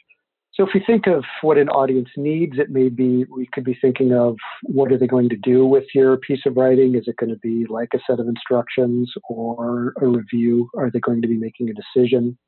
So 0.53 0.63
if 0.63 0.69
we 0.73 0.81
think 0.87 1.09
of 1.09 1.25
what 1.43 1.59
an 1.59 1.69
audience 1.71 2.11
needs, 2.17 2.59
it 2.59 2.71
may 2.71 2.91
be 2.91 3.25
we 3.25 3.49
could 3.53 3.65
be 3.65 3.77
thinking 3.81 4.13
of 4.13 4.37
what 4.63 4.93
are 4.93 4.99
they 4.99 5.09
going 5.09 5.29
to 5.31 5.37
do 5.37 5.67
with 5.67 5.85
your 5.95 6.17
piece 6.17 6.47
of 6.47 6.57
writing? 6.57 6.95
Is 6.95 7.09
it 7.09 7.17
going 7.17 7.31
to 7.31 7.39
be 7.41 7.67
like 7.69 7.89
a 7.93 7.99
set 8.09 8.21
of 8.21 8.29
instructions 8.29 9.13
or 9.29 9.95
a 10.01 10.07
review? 10.07 10.71
Are 10.77 10.93
they 10.93 11.01
going 11.01 11.23
to 11.23 11.29
be 11.29 11.39
making 11.39 11.71
a 11.71 11.73
decision? 11.73 12.39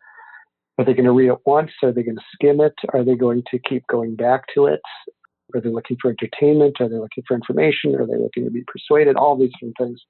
Are 0.79 0.85
they 0.85 0.93
going 0.93 1.07
to 1.07 1.13
read 1.13 1.31
it 1.31 1.39
once? 1.47 1.71
Are 1.83 1.93
they 1.93 2.03
going 2.03 2.17
to 2.17 2.23
skim 2.35 2.61
it? 2.61 2.75
Are 2.93 3.05
they 3.05 3.15
going 3.15 3.43
to 3.51 3.59
keep 3.59 3.87
going 3.87 4.15
back 4.15 4.45
to 4.55 4.67
it? 4.67 4.81
Are 5.55 5.61
they 5.61 5.71
looking 5.71 5.97
for 6.01 6.11
entertainment? 6.11 6.77
Are 6.81 6.89
they 6.89 6.97
looking 6.97 7.25
for 7.27 7.35
information? 7.35 7.95
Are 7.95 8.07
they 8.07 8.19
looking 8.19 8.45
to 8.45 8.51
be 8.51 8.65
persuaded? 8.67 9.17
All 9.17 9.39
these 9.39 9.53
different 9.53 9.77
things. 9.79 10.01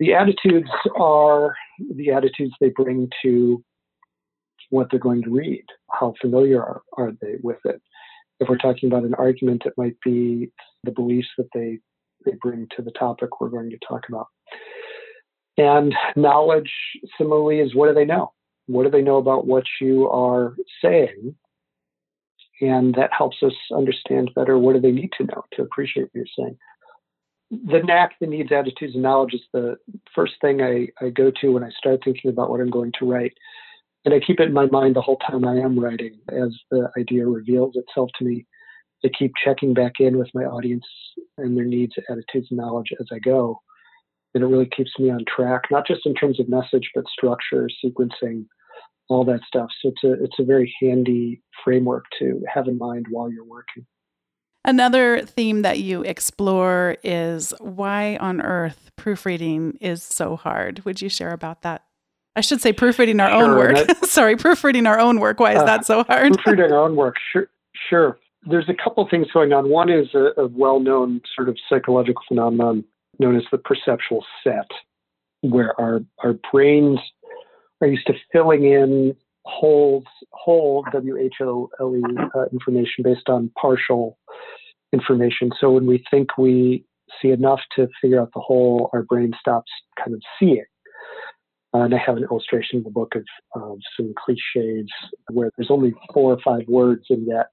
The 0.00 0.14
attitudes 0.14 0.70
are 0.96 1.54
the 1.94 2.10
attitudes 2.10 2.54
they 2.60 2.70
bring 2.70 3.10
to 3.22 3.62
what 4.70 4.88
they're 4.90 4.98
going 4.98 5.22
to 5.22 5.30
read. 5.30 5.64
How 5.90 6.14
familiar 6.20 6.62
are, 6.62 6.82
are 6.96 7.12
they 7.20 7.36
with 7.42 7.58
it? 7.64 7.80
If 8.40 8.48
we're 8.48 8.58
talking 8.58 8.88
about 8.88 9.04
an 9.04 9.14
argument, 9.14 9.62
it 9.66 9.74
might 9.76 9.96
be 10.04 10.50
the 10.82 10.90
beliefs 10.90 11.28
that 11.38 11.48
they, 11.54 11.78
they 12.24 12.32
bring 12.42 12.66
to 12.76 12.82
the 12.82 12.90
topic 12.92 13.40
we're 13.40 13.48
going 13.48 13.70
to 13.70 13.78
talk 13.86 14.02
about. 14.08 14.26
And 15.56 15.94
knowledge, 16.16 16.72
similarly, 17.16 17.60
is 17.60 17.74
what 17.74 17.88
do 17.88 17.94
they 17.94 18.04
know? 18.04 18.32
What 18.66 18.84
do 18.84 18.90
they 18.90 19.02
know 19.02 19.16
about 19.16 19.46
what 19.46 19.64
you 19.80 20.08
are 20.08 20.54
saying? 20.82 21.34
And 22.60 22.94
that 22.94 23.10
helps 23.16 23.38
us 23.42 23.52
understand 23.74 24.30
better 24.34 24.58
what 24.58 24.74
do 24.74 24.80
they 24.80 24.92
need 24.92 25.10
to 25.18 25.24
know 25.24 25.44
to 25.52 25.62
appreciate 25.62 26.04
what 26.04 26.14
you're 26.14 26.24
saying. 26.38 26.56
The 27.50 27.82
NAK, 27.84 28.12
the 28.20 28.26
needs, 28.26 28.52
attitudes, 28.52 28.94
and 28.94 29.02
knowledge 29.02 29.34
is 29.34 29.42
the 29.52 29.76
first 30.14 30.34
thing 30.40 30.62
I, 30.62 30.88
I 31.04 31.10
go 31.10 31.30
to 31.40 31.52
when 31.52 31.64
I 31.64 31.70
start 31.70 32.00
thinking 32.04 32.30
about 32.30 32.50
what 32.50 32.60
I'm 32.60 32.70
going 32.70 32.92
to 32.98 33.10
write. 33.10 33.34
And 34.04 34.14
I 34.14 34.20
keep 34.20 34.40
it 34.40 34.48
in 34.48 34.52
my 34.52 34.66
mind 34.66 34.96
the 34.96 35.02
whole 35.02 35.18
time 35.18 35.44
I 35.46 35.56
am 35.56 35.78
writing 35.78 36.18
as 36.28 36.54
the 36.70 36.90
idea 36.98 37.26
reveals 37.26 37.76
itself 37.76 38.10
to 38.18 38.24
me. 38.24 38.46
I 39.04 39.08
keep 39.18 39.32
checking 39.42 39.74
back 39.74 39.94
in 40.00 40.18
with 40.18 40.30
my 40.34 40.44
audience 40.44 40.86
and 41.36 41.56
their 41.56 41.64
needs, 41.64 41.94
attitudes, 42.08 42.48
and 42.50 42.58
knowledge 42.58 42.92
as 42.98 43.06
I 43.12 43.18
go. 43.18 43.60
And 44.34 44.42
it 44.42 44.46
really 44.46 44.68
keeps 44.68 44.90
me 44.98 45.10
on 45.10 45.24
track, 45.24 45.62
not 45.70 45.86
just 45.86 46.06
in 46.06 46.14
terms 46.14 46.40
of 46.40 46.48
message, 46.48 46.90
but 46.94 47.04
structure, 47.06 47.68
sequencing, 47.84 48.46
all 49.08 49.24
that 49.24 49.40
stuff. 49.46 49.68
So 49.80 49.90
it's 49.90 50.04
a 50.04 50.24
it's 50.24 50.38
a 50.38 50.44
very 50.44 50.74
handy 50.80 51.40
framework 51.62 52.04
to 52.18 52.42
have 52.52 52.66
in 52.68 52.78
mind 52.78 53.06
while 53.10 53.30
you're 53.30 53.44
working. 53.44 53.86
Another 54.64 55.20
theme 55.20 55.62
that 55.62 55.80
you 55.80 56.02
explore 56.02 56.96
is 57.04 57.52
why 57.60 58.16
on 58.16 58.40
earth 58.40 58.90
proofreading 58.96 59.76
is 59.80 60.02
so 60.02 60.36
hard. 60.36 60.82
Would 60.86 61.02
you 61.02 61.10
share 61.10 61.32
about 61.32 61.62
that? 61.62 61.82
I 62.34 62.40
should 62.40 62.62
say 62.62 62.72
proofreading 62.72 63.20
our 63.20 63.30
sure, 63.30 63.44
own 63.44 63.56
work. 63.56 63.86
That, 63.86 64.06
Sorry, 64.06 64.36
proofreading 64.36 64.86
our 64.86 64.98
own 64.98 65.20
work. 65.20 65.38
Why 65.38 65.52
is 65.52 65.60
uh, 65.60 65.66
that 65.66 65.86
so 65.86 66.02
hard? 66.04 66.32
proofreading 66.32 66.72
our 66.72 66.80
own 66.84 66.96
work. 66.96 67.16
Sure, 67.30 67.48
sure. 67.90 68.18
There's 68.46 68.68
a 68.68 68.74
couple 68.74 69.06
things 69.08 69.26
going 69.32 69.52
on. 69.52 69.68
One 69.68 69.90
is 69.90 70.08
a, 70.14 70.40
a 70.40 70.46
well-known 70.48 71.20
sort 71.34 71.48
of 71.48 71.58
psychological 71.68 72.22
phenomenon 72.26 72.84
known 73.18 73.36
as 73.36 73.44
the 73.50 73.58
perceptual 73.58 74.24
set, 74.42 74.68
where 75.42 75.78
our 75.80 76.00
our 76.22 76.34
brains 76.50 76.98
are 77.80 77.88
used 77.88 78.06
to 78.06 78.14
filling 78.32 78.64
in 78.64 79.16
holes, 79.44 80.04
whole 80.32 80.84
W 80.92 81.16
H 81.18 81.34
O 81.40 81.68
L 81.80 81.96
E 81.96 82.02
uh, 82.34 82.44
information 82.52 83.04
based 83.04 83.28
on 83.28 83.50
partial 83.60 84.18
information. 84.92 85.50
So 85.60 85.72
when 85.72 85.86
we 85.86 86.04
think 86.10 86.38
we 86.38 86.84
see 87.20 87.30
enough 87.30 87.60
to 87.76 87.88
figure 88.00 88.20
out 88.20 88.30
the 88.34 88.40
whole, 88.40 88.90
our 88.92 89.02
brain 89.02 89.32
stops 89.38 89.70
kind 90.02 90.14
of 90.14 90.22
seeing. 90.38 90.64
Uh, 91.74 91.82
and 91.82 91.94
I 91.94 91.98
have 91.98 92.16
an 92.16 92.24
illustration 92.30 92.78
in 92.78 92.84
the 92.84 92.90
book 92.90 93.14
of, 93.16 93.24
of 93.60 93.78
some 93.96 94.14
cliches 94.24 94.88
where 95.30 95.50
there's 95.56 95.70
only 95.70 95.92
four 96.12 96.32
or 96.32 96.38
five 96.44 96.62
words, 96.68 97.06
and 97.10 97.26
yet 97.26 97.48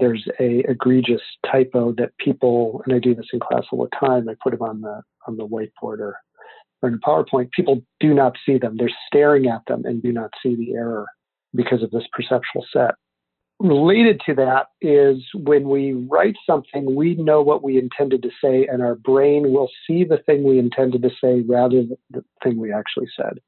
there's 0.00 0.26
a 0.40 0.64
egregious 0.68 1.22
typo 1.50 1.92
that 1.92 2.16
people, 2.18 2.82
and 2.84 2.94
I 2.94 2.98
do 2.98 3.14
this 3.14 3.26
in 3.32 3.40
class 3.40 3.64
all 3.70 3.88
the 3.88 4.06
time. 4.06 4.28
I 4.28 4.34
put 4.42 4.52
them 4.52 4.62
on 4.62 4.80
the 4.80 5.02
on 5.26 5.36
the 5.36 5.46
whiteboard 5.46 5.98
or 6.00 6.16
or 6.82 6.88
in 6.88 6.98
PowerPoint, 7.00 7.50
people 7.52 7.82
do 7.98 8.14
not 8.14 8.36
see 8.44 8.58
them. 8.58 8.76
They're 8.76 8.90
staring 9.06 9.46
at 9.46 9.62
them 9.68 9.84
and 9.84 10.02
do 10.02 10.12
not 10.12 10.30
see 10.42 10.56
the 10.56 10.72
error 10.72 11.06
because 11.54 11.82
of 11.82 11.90
this 11.90 12.04
perceptual 12.12 12.64
set. 12.72 12.94
Related 13.58 14.22
to 14.24 14.34
that 14.36 14.68
is 14.80 15.18
when 15.34 15.68
we 15.68 15.92
write 15.92 16.36
something, 16.46 16.94
we 16.94 17.14
know 17.16 17.42
what 17.42 17.62
we 17.62 17.78
intended 17.78 18.22
to 18.22 18.30
say, 18.42 18.66
and 18.66 18.80
our 18.80 18.94
brain 18.94 19.52
will 19.52 19.68
see 19.86 20.04
the 20.04 20.16
thing 20.24 20.42
we 20.42 20.58
intended 20.58 21.02
to 21.02 21.10
say 21.22 21.42
rather 21.42 21.76
than 21.76 21.96
the 22.10 22.24
thing 22.42 22.56
we 22.56 22.72
actually 22.72 23.08
said. 23.14 23.38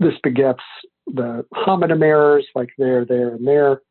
This 0.00 0.14
begets 0.22 0.62
the 1.06 1.44
homonym 1.52 2.02
errors, 2.02 2.46
like 2.54 2.70
there, 2.78 3.04
there, 3.04 3.34
and 3.34 3.46
there. 3.46 3.82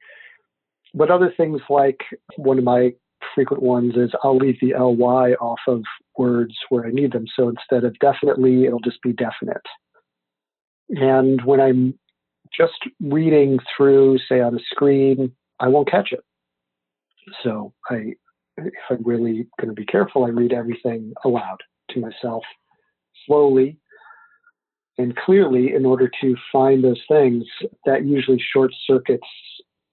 But 0.94 1.10
other 1.10 1.34
things 1.36 1.62
like 1.70 2.00
one 2.36 2.58
of 2.58 2.64
my 2.64 2.94
frequent 3.34 3.64
ones 3.64 3.96
is 3.96 4.12
I'll 4.24 4.38
leave 4.38 4.60
the 4.62 4.74
ly 4.78 5.32
off 5.34 5.60
of 5.68 5.84
words 6.18 6.56
where 6.70 6.86
I 6.86 6.92
need 6.92 7.14
them. 7.14 7.26
So 7.36 7.50
instead 7.50 7.84
of 7.84 7.98
definitely, 8.00 8.66
it'll 8.66 8.80
just 8.80 9.02
be 9.02 9.14
definite. 9.14 9.66
And 10.90 11.44
when 11.46 11.60
I'm 11.60 11.98
just 12.56 12.78
reading 13.02 13.58
through, 13.76 14.20
say 14.30 14.42
on 14.42 14.56
a 14.56 14.60
screen, 14.70 15.32
I 15.60 15.68
won't 15.68 15.90
catch 15.90 16.12
it. 16.12 16.24
So 17.44 17.74
I, 17.90 18.14
if 18.58 18.74
I'm 18.90 19.04
really 19.04 19.48
going 19.60 19.70
to 19.70 19.74
be 19.74 19.86
careful, 19.86 20.26
I 20.26 20.30
read 20.30 20.54
everything 20.54 21.14
aloud 21.26 21.58
to 21.92 22.00
myself 22.00 22.44
slowly 23.26 23.78
and 24.98 25.16
clearly 25.16 25.74
in 25.74 25.86
order 25.86 26.12
to 26.22 26.36
find 26.52 26.84
those 26.84 27.02
things 27.08 27.46
that 27.86 28.06
usually 28.06 28.42
short 28.54 28.72
circuits 28.86 29.28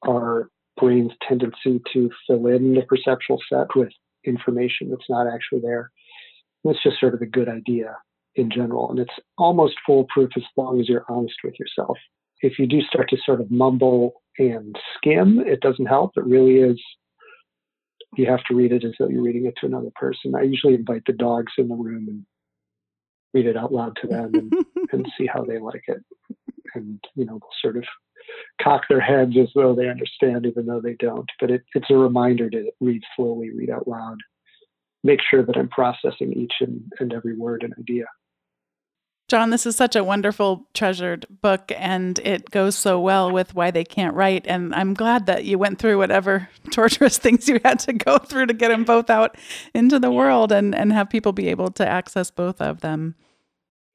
our 0.07 0.51
brain's 0.81 1.13
tendency 1.27 1.81
to 1.93 2.11
fill 2.27 2.47
in 2.47 2.75
the 2.75 2.83
perceptual 2.83 3.39
set 3.49 3.69
with 3.77 3.91
information 4.25 4.91
that's 4.91 5.09
not 5.09 5.27
actually 5.27 5.61
there. 5.61 5.91
It's 6.65 6.83
just 6.83 6.99
sort 6.99 7.15
of 7.15 7.23
a 7.23 7.27
good 7.27 7.49
idea 7.49 7.97
in 8.35 8.51
general. 8.51 8.91
And 8.91 8.99
it's 8.99 9.15
almost 9.39 9.75
foolproof 9.87 10.31
as 10.37 10.43
long 10.57 10.81
as 10.81 10.89
you're 10.89 11.05
honest 11.09 11.37
with 11.45 11.55
yourself. 11.59 11.97
If 12.43 12.59
you 12.59 12.67
do 12.67 12.81
start 12.83 13.11
to 13.11 13.19
sort 13.25 13.41
of 13.41 13.51
mumble 13.51 14.23
and 14.39 14.77
skim, 14.97 15.41
it 15.41 15.61
doesn't 15.61 15.87
help. 15.87 16.13
It 16.17 16.25
really 16.25 16.57
is, 16.57 16.81
you 18.17 18.27
have 18.27 18.43
to 18.45 18.55
read 18.55 18.73
it 18.73 18.85
as 18.85 18.93
though 18.99 19.09
you're 19.09 19.23
reading 19.23 19.47
it 19.47 19.55
to 19.61 19.67
another 19.67 19.91
person. 19.95 20.35
I 20.35 20.43
usually 20.43 20.75
invite 20.75 21.03
the 21.07 21.13
dogs 21.13 21.53
in 21.59 21.69
the 21.69 21.75
room 21.75 22.09
and 22.09 22.27
read 23.35 23.47
it 23.47 23.57
out 23.57 23.73
loud 23.73 23.97
to 24.01 24.09
them 24.09 24.33
and, 24.35 24.53
and 24.93 25.13
see 25.19 25.27
how 25.27 25.45
they 25.45 25.59
like 25.59 25.85
it. 25.87 26.03
And, 26.75 27.03
you 27.15 27.25
know, 27.27 27.39
they'll 27.39 27.61
sort 27.61 27.77
of 27.77 27.85
cock 28.63 28.83
their 28.89 29.01
heads 29.01 29.33
as 29.41 29.49
though 29.55 29.75
they 29.75 29.89
understand, 29.89 30.47
even 30.47 30.67
though 30.67 30.81
they 30.81 30.95
don't. 30.95 31.29
But 31.41 31.51
it, 31.51 31.63
it's 31.75 31.91
a 31.91 31.97
reminder 31.97 32.51
to 32.51 32.71
read 32.81 33.03
slowly, 33.17 33.51
read 33.51 33.71
out 33.71 33.89
loud, 33.89 34.19
make 35.03 35.21
sure 35.31 35.45
that 35.45 35.57
I'm 35.57 35.69
processing 35.69 36.33
each 36.33 36.55
and, 36.61 36.83
and 36.99 37.13
every 37.13 37.37
word 37.37 37.63
and 37.63 37.75
idea. 37.79 38.07
John, 39.31 39.51
this 39.51 39.65
is 39.65 39.77
such 39.77 39.95
a 39.95 40.03
wonderful, 40.03 40.67
treasured 40.75 41.25
book, 41.41 41.71
and 41.77 42.19
it 42.19 42.51
goes 42.51 42.75
so 42.77 42.99
well 42.99 43.31
with 43.31 43.55
why 43.55 43.71
they 43.71 43.85
can't 43.85 44.17
write. 44.17 44.45
And 44.49 44.75
I'm 44.75 44.93
glad 44.93 45.27
that 45.27 45.45
you 45.45 45.57
went 45.57 45.79
through 45.79 45.99
whatever 45.99 46.49
torturous 46.73 47.17
things 47.17 47.49
you 47.49 47.61
had 47.65 47.79
to 47.81 47.93
go 47.93 48.19
through 48.19 48.47
to 48.47 48.55
get 48.55 48.71
them 48.71 48.83
both 48.83 49.09
out 49.09 49.37
into 49.73 50.01
the 50.01 50.11
world 50.11 50.51
and, 50.51 50.75
and 50.75 50.93
have 50.93 51.09
people 51.09 51.33
be 51.33 51.47
able 51.47 51.71
to 51.71 51.89
access 51.89 52.29
both 52.33 52.61
of 52.61 52.81
them. 52.81 53.15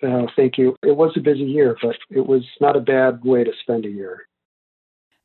Uh, 0.03 0.27
thank 0.35 0.57
you. 0.57 0.75
It 0.83 0.95
was 0.95 1.13
a 1.15 1.21
busy 1.21 1.43
year, 1.43 1.75
but 1.81 1.95
it 2.09 2.25
was 2.25 2.43
not 2.59 2.75
a 2.75 2.81
bad 2.81 3.23
way 3.23 3.43
to 3.43 3.51
spend 3.61 3.85
a 3.85 3.89
year. 3.89 4.27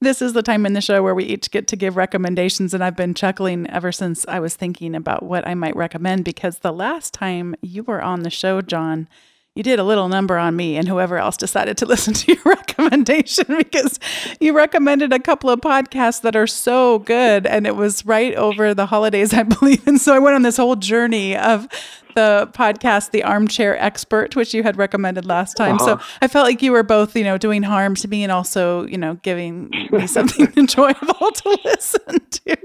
This 0.02 0.22
is 0.22 0.32
the 0.32 0.42
time 0.42 0.64
in 0.64 0.72
the 0.72 0.80
show 0.80 1.02
where 1.02 1.14
we 1.14 1.24
each 1.24 1.50
get 1.50 1.66
to 1.68 1.76
give 1.76 1.96
recommendations, 1.96 2.72
and 2.72 2.82
I've 2.82 2.96
been 2.96 3.12
chuckling 3.12 3.68
ever 3.68 3.92
since 3.92 4.24
I 4.26 4.40
was 4.40 4.56
thinking 4.56 4.94
about 4.94 5.22
what 5.22 5.46
I 5.46 5.54
might 5.54 5.76
recommend 5.76 6.24
because 6.24 6.60
the 6.60 6.72
last 6.72 7.12
time 7.12 7.54
you 7.60 7.82
were 7.82 8.00
on 8.00 8.22
the 8.22 8.30
show, 8.30 8.62
John, 8.62 9.08
you 9.56 9.62
did 9.64 9.78
a 9.78 9.84
little 9.84 10.08
number 10.08 10.38
on 10.38 10.54
me 10.54 10.76
and 10.76 10.88
whoever 10.88 11.18
else 11.18 11.36
decided 11.36 11.76
to 11.78 11.86
listen 11.86 12.14
to 12.14 12.32
your 12.32 12.42
recommendation 12.44 13.44
because 13.58 13.98
you 14.40 14.52
recommended 14.52 15.12
a 15.12 15.18
couple 15.18 15.50
of 15.50 15.60
podcasts 15.60 16.22
that 16.22 16.36
are 16.36 16.46
so 16.46 17.00
good 17.00 17.46
and 17.46 17.66
it 17.66 17.76
was 17.76 18.06
right 18.06 18.34
over 18.34 18.74
the 18.74 18.86
holidays 18.86 19.34
i 19.34 19.42
believe. 19.60 19.86
And 19.86 20.00
so 20.00 20.14
i 20.14 20.18
went 20.18 20.34
on 20.34 20.42
this 20.42 20.56
whole 20.56 20.76
journey 20.76 21.36
of 21.36 21.68
the 22.16 22.50
podcast 22.52 23.12
the 23.12 23.22
armchair 23.22 23.80
expert 23.80 24.34
which 24.34 24.52
you 24.52 24.64
had 24.64 24.76
recommended 24.76 25.26
last 25.26 25.56
time. 25.56 25.76
Uh-huh. 25.76 25.98
so 25.98 26.06
i 26.20 26.28
felt 26.28 26.44
like 26.44 26.60
you 26.62 26.72
were 26.72 26.82
both 26.82 27.14
you 27.16 27.24
know 27.24 27.38
doing 27.38 27.62
harm 27.62 27.94
to 27.94 28.08
me 28.08 28.22
and 28.22 28.32
also 28.32 28.84
you 28.86 28.98
know 28.98 29.14
giving 29.22 29.70
me 29.90 30.06
something 30.06 30.52
enjoyable 30.56 31.30
to 31.32 31.58
listen 31.64 32.18
to 32.30 32.56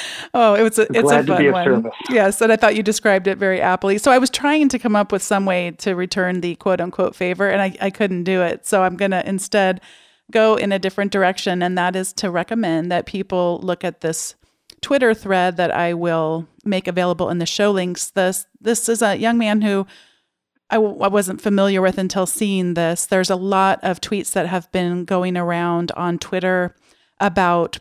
oh, 0.34 0.54
it 0.54 0.62
was 0.62 0.78
a, 0.78 0.86
it's 0.94 1.10
a 1.10 1.24
fun 1.24 1.52
one. 1.52 1.64
Service. 1.64 1.92
Yes, 2.10 2.40
and 2.40 2.52
I 2.52 2.56
thought 2.56 2.76
you 2.76 2.82
described 2.82 3.26
it 3.26 3.38
very 3.38 3.60
aptly. 3.60 3.98
So 3.98 4.10
I 4.10 4.18
was 4.18 4.30
trying 4.30 4.68
to 4.70 4.78
come 4.78 4.96
up 4.96 5.12
with 5.12 5.22
some 5.22 5.44
way 5.44 5.72
to 5.78 5.94
return 5.94 6.40
the 6.40 6.54
quote 6.56 6.80
unquote 6.80 7.14
favor, 7.14 7.48
and 7.48 7.60
I, 7.60 7.76
I 7.80 7.90
couldn't 7.90 8.24
do 8.24 8.42
it. 8.42 8.66
So 8.66 8.82
I'm 8.82 8.96
going 8.96 9.10
to 9.10 9.26
instead 9.28 9.80
go 10.30 10.56
in 10.56 10.72
a 10.72 10.78
different 10.78 11.12
direction, 11.12 11.62
and 11.62 11.76
that 11.78 11.96
is 11.96 12.12
to 12.14 12.30
recommend 12.30 12.90
that 12.90 13.06
people 13.06 13.60
look 13.62 13.84
at 13.84 14.00
this 14.00 14.34
Twitter 14.80 15.14
thread 15.14 15.56
that 15.56 15.70
I 15.70 15.94
will 15.94 16.48
make 16.64 16.88
available 16.88 17.30
in 17.30 17.38
the 17.38 17.46
show 17.46 17.70
links. 17.70 18.10
This 18.10 18.46
this 18.60 18.88
is 18.88 19.02
a 19.02 19.16
young 19.16 19.38
man 19.38 19.62
who 19.62 19.86
I 20.70 20.76
w- 20.76 21.00
I 21.00 21.08
wasn't 21.08 21.40
familiar 21.40 21.80
with 21.80 21.98
until 21.98 22.26
seeing 22.26 22.74
this. 22.74 23.06
There's 23.06 23.30
a 23.30 23.36
lot 23.36 23.78
of 23.82 24.00
tweets 24.00 24.32
that 24.32 24.46
have 24.46 24.70
been 24.72 25.04
going 25.04 25.36
around 25.36 25.92
on 25.92 26.18
Twitter 26.18 26.74
about 27.20 27.78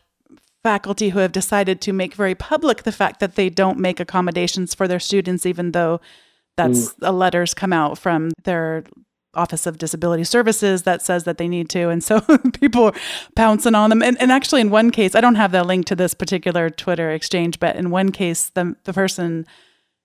faculty 0.63 1.09
who 1.09 1.19
have 1.19 1.31
decided 1.31 1.81
to 1.81 1.93
make 1.93 2.13
very 2.13 2.35
public 2.35 2.83
the 2.83 2.91
fact 2.91 3.19
that 3.19 3.35
they 3.35 3.49
don't 3.49 3.79
make 3.79 3.99
accommodations 3.99 4.75
for 4.75 4.87
their 4.87 4.99
students, 4.99 5.45
even 5.45 5.71
though 5.71 5.99
that's 6.57 6.93
mm. 6.93 7.13
letters 7.13 7.53
come 7.53 7.73
out 7.73 7.97
from 7.97 8.31
their 8.43 8.83
Office 9.33 9.65
of 9.65 9.77
Disability 9.77 10.23
Services 10.23 10.83
that 10.83 11.01
says 11.01 11.23
that 11.23 11.37
they 11.37 11.47
need 11.47 11.69
to. 11.69 11.89
And 11.89 12.03
so 12.03 12.21
people 12.59 12.85
are 12.85 12.93
pouncing 13.35 13.75
on 13.75 13.89
them. 13.89 14.03
And, 14.03 14.19
and 14.21 14.31
actually, 14.31 14.61
in 14.61 14.69
one 14.69 14.91
case, 14.91 15.15
I 15.15 15.21
don't 15.21 15.35
have 15.35 15.51
the 15.51 15.63
link 15.63 15.85
to 15.87 15.95
this 15.95 16.13
particular 16.13 16.69
Twitter 16.69 17.11
exchange, 17.11 17.59
but 17.59 17.75
in 17.75 17.89
one 17.91 18.11
case, 18.11 18.49
the, 18.49 18.75
the 18.83 18.93
person 18.93 19.45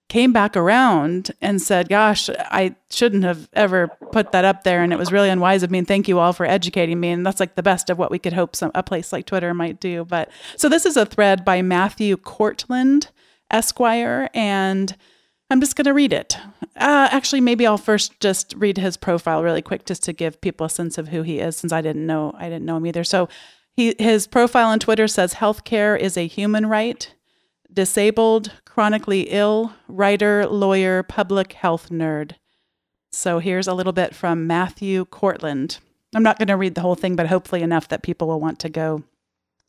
came 0.09 0.33
back 0.33 0.57
around 0.57 1.33
and 1.40 1.61
said, 1.61 1.88
Gosh, 1.88 2.31
I 2.31 2.77
shouldn't 2.90 3.25
have 3.25 3.49
ever 3.53 3.88
put 4.12 4.33
that 4.33 4.45
up 4.45 4.62
there. 4.62 4.83
And 4.83 4.92
it 4.92 4.99
was 4.99 5.12
really 5.12 5.29
unwise 5.29 5.62
of 5.62 5.71
me. 5.71 5.79
And 5.79 5.88
thank 5.88 6.09
you 6.09 6.19
all 6.19 6.33
for 6.33 6.47
educating 6.47 7.01
me. 7.01 7.11
And 7.11 7.27
that's 7.27 7.40
like 7.40 7.57
the 7.57 7.62
best 7.62 7.90
of 7.90 7.99
what 7.99 8.11
we 8.11 8.19
could 8.19 8.33
hope 8.33 8.55
some, 8.55 8.71
a 8.75 8.83
place 8.83 9.12
like 9.12 9.27
Twitter 9.27 9.53
might 9.53 9.81
do. 9.81 10.05
But 10.05 10.31
so 10.57 10.69
this 10.69 10.87
is 10.87 10.97
a 10.97 11.07
thread 11.07 11.45
by 11.45 11.62
Matthew 11.62 12.16
Cortland, 12.16 13.09
Esquire. 13.51 14.31
And 14.33 14.97
I'm 15.51 15.61
just 15.61 15.77
going 15.77 15.87
to 15.87 15.95
read 15.95 16.12
it. 16.12 16.37
Uh, 16.77 17.09
actually, 17.11 17.40
maybe 17.40 17.66
I'll 17.66 17.79
first 17.79 18.19
just 18.21 18.55
read 18.57 18.79
his 18.79 18.97
profile 18.97 19.42
really 19.42 19.62
quick 19.62 19.87
just 19.87 20.03
to 20.05 20.12
give 20.12 20.40
people 20.40 20.66
a 20.66 20.71
sense 20.71 20.99
of 20.99 21.09
who 21.09 21.23
he 21.23 21.40
is 21.40 21.57
since 21.57 21.73
I 21.73 21.81
didn't 21.81 22.07
know 22.07 22.35
I 22.37 22.49
didn't 22.49 22.64
know 22.64 22.77
him 22.77 22.87
either. 22.87 23.05
So 23.05 23.29
he, 23.75 23.95
his 23.99 24.27
profile 24.27 24.69
on 24.69 24.79
Twitter 24.79 25.07
says 25.07 25.35
healthcare 25.35 25.99
is 25.99 26.16
a 26.16 26.27
human 26.27 26.66
right 26.66 27.12
disabled, 27.73 28.53
chronically 28.76 29.22
ill, 29.30 29.72
writer, 29.88 30.46
lawyer, 30.46 31.02
public 31.02 31.54
health 31.54 31.88
nerd. 31.88 32.32
So 33.10 33.38
here's 33.38 33.66
a 33.66 33.72
little 33.72 33.94
bit 33.94 34.14
from 34.14 34.46
Matthew 34.46 35.06
Cortland. 35.06 35.78
I'm 36.14 36.22
not 36.22 36.36
going 36.36 36.48
to 36.48 36.58
read 36.58 36.74
the 36.74 36.82
whole 36.82 36.94
thing, 36.94 37.16
but 37.16 37.28
hopefully 37.28 37.62
enough 37.62 37.88
that 37.88 38.02
people 38.02 38.28
will 38.28 38.38
want 38.38 38.58
to 38.58 38.68
go 38.68 39.02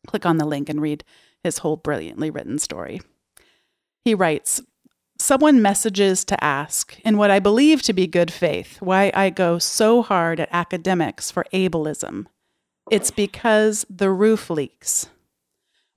click 0.06 0.26
on 0.26 0.36
the 0.36 0.44
link 0.44 0.68
and 0.68 0.82
read 0.82 1.04
his 1.42 1.56
whole 1.56 1.78
brilliantly 1.78 2.28
written 2.28 2.58
story. 2.58 3.00
He 4.04 4.14
writes 4.14 4.60
Someone 5.18 5.62
messages 5.62 6.22
to 6.26 6.44
ask, 6.44 7.00
in 7.00 7.16
what 7.16 7.30
I 7.30 7.38
believe 7.38 7.80
to 7.84 7.94
be 7.94 8.06
good 8.06 8.30
faith, 8.30 8.76
why 8.82 9.10
I 9.14 9.30
go 9.30 9.58
so 9.58 10.02
hard 10.02 10.38
at 10.38 10.50
academics 10.52 11.30
for 11.30 11.46
ableism. 11.50 12.26
It's 12.90 13.10
because 13.10 13.86
the 13.88 14.10
roof 14.10 14.50
leaks. 14.50 15.08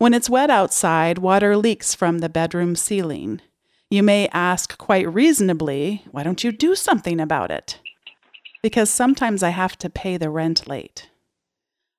When 0.02 0.16
it's 0.16 0.32
wet 0.32 0.50
outside, 0.50 1.20
water 1.20 1.56
leaks 1.56 1.94
from 1.94 2.20
the 2.20 2.28
bedroom 2.28 2.76
ceiling. 2.76 3.40
You 3.92 4.02
may 4.02 4.30
ask 4.30 4.76
quite 4.80 5.08
reasonably, 5.08 6.02
why 6.10 6.24
don't 6.24 6.44
you 6.44 6.52
do 6.52 6.74
something 6.74 7.20
about 7.20 7.52
it? 7.52 7.78
Because 8.64 8.90
sometimes 8.90 9.44
I 9.44 9.50
have 9.50 9.78
to 9.78 9.92
pay 9.92 10.18
the 10.18 10.32
rent 10.32 10.68
late. 10.68 11.08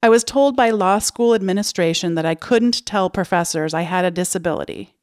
I 0.02 0.08
was 0.08 0.24
told 0.24 0.56
by 0.56 0.70
law 0.70 0.98
school 0.98 1.32
administration 1.32 2.16
that 2.16 2.26
I 2.26 2.34
couldn't 2.34 2.84
tell 2.84 3.08
professors 3.08 3.72
I 3.72 3.82
had 3.82 4.04
a 4.04 4.10
disability 4.10 4.96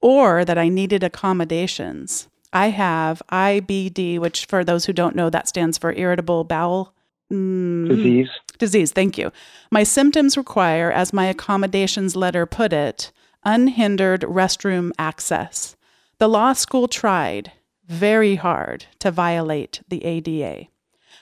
or 0.00 0.42
that 0.42 0.56
I 0.56 0.70
needed 0.70 1.04
accommodations. 1.04 2.26
I 2.54 2.70
have 2.70 3.20
IBD, 3.30 4.18
which 4.18 4.46
for 4.46 4.64
those 4.64 4.86
who 4.86 4.94
don't 4.94 5.14
know, 5.14 5.28
that 5.28 5.46
stands 5.46 5.76
for 5.76 5.92
irritable 5.92 6.44
bowel 6.44 6.94
mm, 7.30 7.86
disease. 7.86 8.30
Disease, 8.58 8.92
thank 8.92 9.18
you. 9.18 9.32
My 9.70 9.82
symptoms 9.82 10.36
require, 10.36 10.90
as 10.90 11.12
my 11.12 11.26
accommodations 11.26 12.16
letter 12.16 12.46
put 12.46 12.72
it, 12.72 13.12
unhindered 13.44 14.22
restroom 14.22 14.90
access. 14.98 15.76
The 16.18 16.28
law 16.28 16.52
school 16.52 16.88
tried 16.88 17.52
very 17.86 18.36
hard 18.36 18.86
to 19.00 19.10
violate 19.10 19.82
the 19.88 20.04
ADA. 20.04 20.68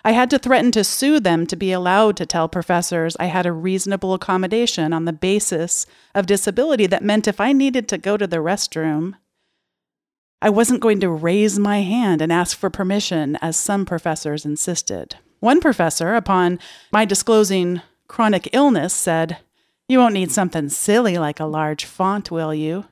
I 0.07 0.13
had 0.13 0.29
to 0.31 0.39
threaten 0.39 0.71
to 0.73 0.85
sue 0.85 1.19
them 1.19 1.47
to 1.47 1.57
be 1.57 1.73
allowed 1.73 2.17
to 2.19 2.27
tell 2.27 2.49
professors 2.49 3.17
I 3.19 3.27
had 3.27 3.47
a 3.47 3.53
reasonable 3.53 4.13
accommodation 4.13 4.93
on 4.93 5.07
the 5.07 5.13
basis 5.15 5.87
of 6.15 6.27
disability 6.27 6.87
that 6.89 7.03
meant 7.03 7.27
if 7.27 7.41
I 7.41 7.53
needed 7.53 7.89
to 7.89 7.99
go 7.99 8.17
to 8.17 8.27
the 8.27 8.37
restroom, 8.37 9.15
I 10.43 10.51
wasn't 10.51 10.83
going 10.83 11.01
to 11.01 11.09
raise 11.09 11.59
my 11.59 11.81
hand 11.81 12.21
and 12.21 12.31
ask 12.31 12.57
for 12.57 12.69
permission, 12.69 13.37
as 13.37 13.57
some 13.57 13.87
professors 13.87 14.45
insisted. 14.45 15.17
One 15.45 15.61
professor, 15.61 16.15
upon 16.15 16.59
my 16.91 17.05
disclosing 17.05 17.83
chronic 18.09 18.49
illness, 18.55 18.95
said, 18.95 19.37
You 19.91 19.99
won't 19.99 20.15
need 20.15 20.31
something 20.31 20.71
silly 20.71 21.19
like 21.19 21.39
a 21.39 21.45
large 21.45 21.85
font, 21.85 22.31
will 22.31 22.55
you? 22.55 22.87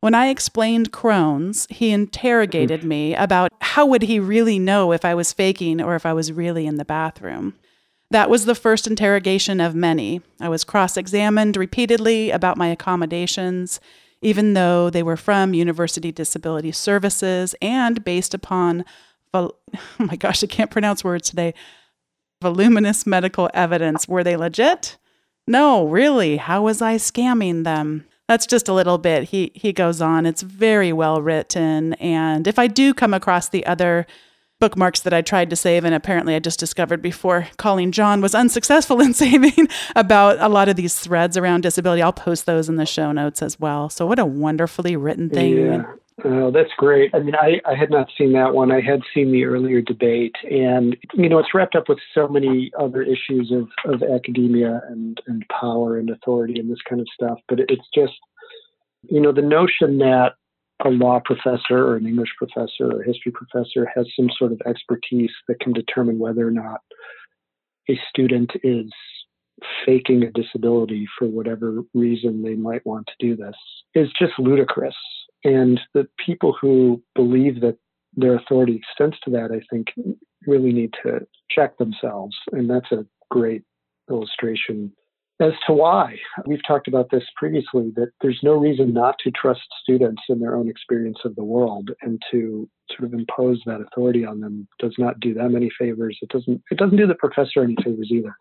When 0.00 0.12
I 0.12 0.26
explained 0.26 0.90
Crohn's, 0.90 1.68
he 1.70 1.92
interrogated 1.92 2.82
me 2.82 3.14
about 3.14 3.52
how 3.60 3.86
would 3.86 4.02
he 4.02 4.18
really 4.18 4.58
know 4.58 4.90
if 4.90 5.04
I 5.04 5.14
was 5.14 5.32
faking 5.32 5.80
or 5.80 5.94
if 5.94 6.04
I 6.04 6.12
was 6.12 6.32
really 6.32 6.66
in 6.66 6.78
the 6.78 6.84
bathroom. 6.84 7.54
That 8.10 8.28
was 8.28 8.44
the 8.44 8.56
first 8.56 8.88
interrogation 8.88 9.60
of 9.60 9.76
many. 9.76 10.20
I 10.40 10.48
was 10.48 10.64
cross 10.64 10.96
examined 10.96 11.56
repeatedly 11.56 12.32
about 12.32 12.58
my 12.58 12.66
accommodations, 12.66 13.78
even 14.20 14.54
though 14.54 14.90
they 14.90 15.04
were 15.04 15.16
from 15.16 15.54
University 15.54 16.10
Disability 16.10 16.72
Services 16.72 17.54
and 17.62 18.02
based 18.02 18.34
upon, 18.34 18.84
oh 19.32 19.52
my 20.00 20.16
gosh, 20.16 20.42
I 20.42 20.48
can't 20.48 20.72
pronounce 20.72 21.04
words 21.04 21.30
today, 21.30 21.54
voluminous 22.44 23.06
medical 23.06 23.50
evidence. 23.54 24.06
Were 24.06 24.22
they 24.22 24.36
legit? 24.36 24.98
No, 25.46 25.86
really. 25.86 26.36
How 26.36 26.62
was 26.62 26.80
I 26.80 26.96
scamming 26.96 27.64
them? 27.64 28.06
That's 28.28 28.46
just 28.46 28.68
a 28.68 28.72
little 28.72 28.98
bit. 28.98 29.24
He 29.24 29.50
he 29.54 29.72
goes 29.72 30.00
on. 30.00 30.26
It's 30.26 30.42
very 30.42 30.92
well 30.92 31.20
written 31.20 31.94
and 31.94 32.46
if 32.46 32.58
I 32.58 32.66
do 32.66 32.94
come 32.94 33.14
across 33.14 33.48
the 33.48 33.66
other 33.66 34.06
bookmarks 34.60 35.00
that 35.00 35.12
I 35.12 35.20
tried 35.20 35.50
to 35.50 35.56
save 35.56 35.84
and 35.84 35.94
apparently 35.94 36.34
I 36.34 36.38
just 36.38 36.60
discovered 36.60 37.02
before 37.02 37.48
calling 37.56 37.92
John 37.92 38.20
was 38.20 38.34
unsuccessful 38.34 39.00
in 39.06 39.14
saving 39.14 39.68
about 39.96 40.38
a 40.40 40.48
lot 40.48 40.68
of 40.68 40.76
these 40.76 40.98
threads 40.98 41.36
around 41.36 41.62
disability, 41.62 42.02
I'll 42.02 42.12
post 42.12 42.46
those 42.46 42.68
in 42.68 42.76
the 42.76 42.86
show 42.86 43.12
notes 43.12 43.42
as 43.42 43.58
well. 43.58 43.90
So 43.90 44.06
what 44.06 44.18
a 44.18 44.24
wonderfully 44.24 44.96
written 44.96 45.28
thing. 45.28 45.58
Yeah. 45.58 45.84
Oh, 46.22 46.52
that's 46.52 46.70
great. 46.76 47.10
I 47.12 47.18
mean, 47.18 47.34
I, 47.34 47.60
I 47.68 47.74
had 47.74 47.90
not 47.90 48.08
seen 48.16 48.32
that 48.34 48.54
one. 48.54 48.70
I 48.70 48.80
had 48.80 49.00
seen 49.12 49.32
the 49.32 49.44
earlier 49.44 49.80
debate, 49.80 50.36
and 50.48 50.96
you 51.14 51.28
know, 51.28 51.38
it's 51.38 51.52
wrapped 51.52 51.74
up 51.74 51.88
with 51.88 51.98
so 52.14 52.28
many 52.28 52.70
other 52.78 53.02
issues 53.02 53.50
of, 53.50 53.68
of 53.92 54.02
academia 54.02 54.80
and, 54.88 55.20
and 55.26 55.44
power 55.48 55.98
and 55.98 56.10
authority 56.10 56.60
and 56.60 56.70
this 56.70 56.82
kind 56.88 57.00
of 57.00 57.08
stuff. 57.12 57.38
But 57.48 57.58
it's 57.68 57.88
just, 57.92 58.12
you 59.10 59.20
know, 59.20 59.32
the 59.32 59.42
notion 59.42 59.98
that 59.98 60.34
a 60.84 60.88
law 60.88 61.20
professor 61.24 61.78
or 61.78 61.96
an 61.96 62.06
English 62.06 62.30
professor 62.38 62.92
or 62.92 63.02
a 63.02 63.06
history 63.06 63.32
professor 63.32 63.90
has 63.94 64.06
some 64.14 64.30
sort 64.38 64.52
of 64.52 64.60
expertise 64.66 65.32
that 65.48 65.58
can 65.58 65.72
determine 65.72 66.20
whether 66.20 66.46
or 66.46 66.52
not 66.52 66.80
a 67.88 67.98
student 68.08 68.52
is 68.62 68.90
faking 69.84 70.22
a 70.22 70.30
disability 70.30 71.08
for 71.18 71.26
whatever 71.26 71.80
reason 71.92 72.42
they 72.42 72.54
might 72.54 72.84
want 72.86 73.06
to 73.06 73.26
do 73.26 73.36
this 73.36 73.54
is 73.94 74.08
just 74.18 74.32
ludicrous. 74.38 74.94
And 75.44 75.80
the 75.92 76.08
people 76.24 76.56
who 76.58 77.02
believe 77.14 77.60
that 77.60 77.76
their 78.16 78.36
authority 78.36 78.76
extends 78.76 79.18
to 79.20 79.30
that, 79.30 79.50
I 79.52 79.60
think, 79.70 79.88
really 80.46 80.72
need 80.72 80.94
to 81.02 81.26
check 81.50 81.76
themselves. 81.78 82.36
And 82.52 82.70
that's 82.70 82.90
a 82.92 83.06
great 83.30 83.62
illustration 84.08 84.92
as 85.40 85.52
to 85.66 85.72
why. 85.72 86.16
We've 86.46 86.64
talked 86.66 86.86
about 86.86 87.10
this 87.10 87.24
previously 87.36 87.92
that 87.96 88.10
there's 88.20 88.40
no 88.42 88.54
reason 88.54 88.92
not 88.92 89.16
to 89.24 89.30
trust 89.30 89.62
students 89.82 90.22
in 90.28 90.38
their 90.38 90.54
own 90.54 90.68
experience 90.68 91.18
of 91.24 91.34
the 91.34 91.44
world 91.44 91.90
and 92.02 92.22
to 92.30 92.68
sort 92.96 93.12
of 93.12 93.18
impose 93.18 93.60
that 93.66 93.80
authority 93.80 94.24
on 94.24 94.40
them 94.40 94.68
does 94.78 94.94
not 94.96 95.18
do 95.20 95.34
them 95.34 95.56
any 95.56 95.70
favors. 95.78 96.18
It 96.22 96.28
doesn't 96.28 96.62
it 96.70 96.78
doesn't 96.78 96.96
do 96.96 97.06
the 97.06 97.14
professor 97.14 97.62
any 97.62 97.76
favors 97.82 98.10
either. 98.12 98.34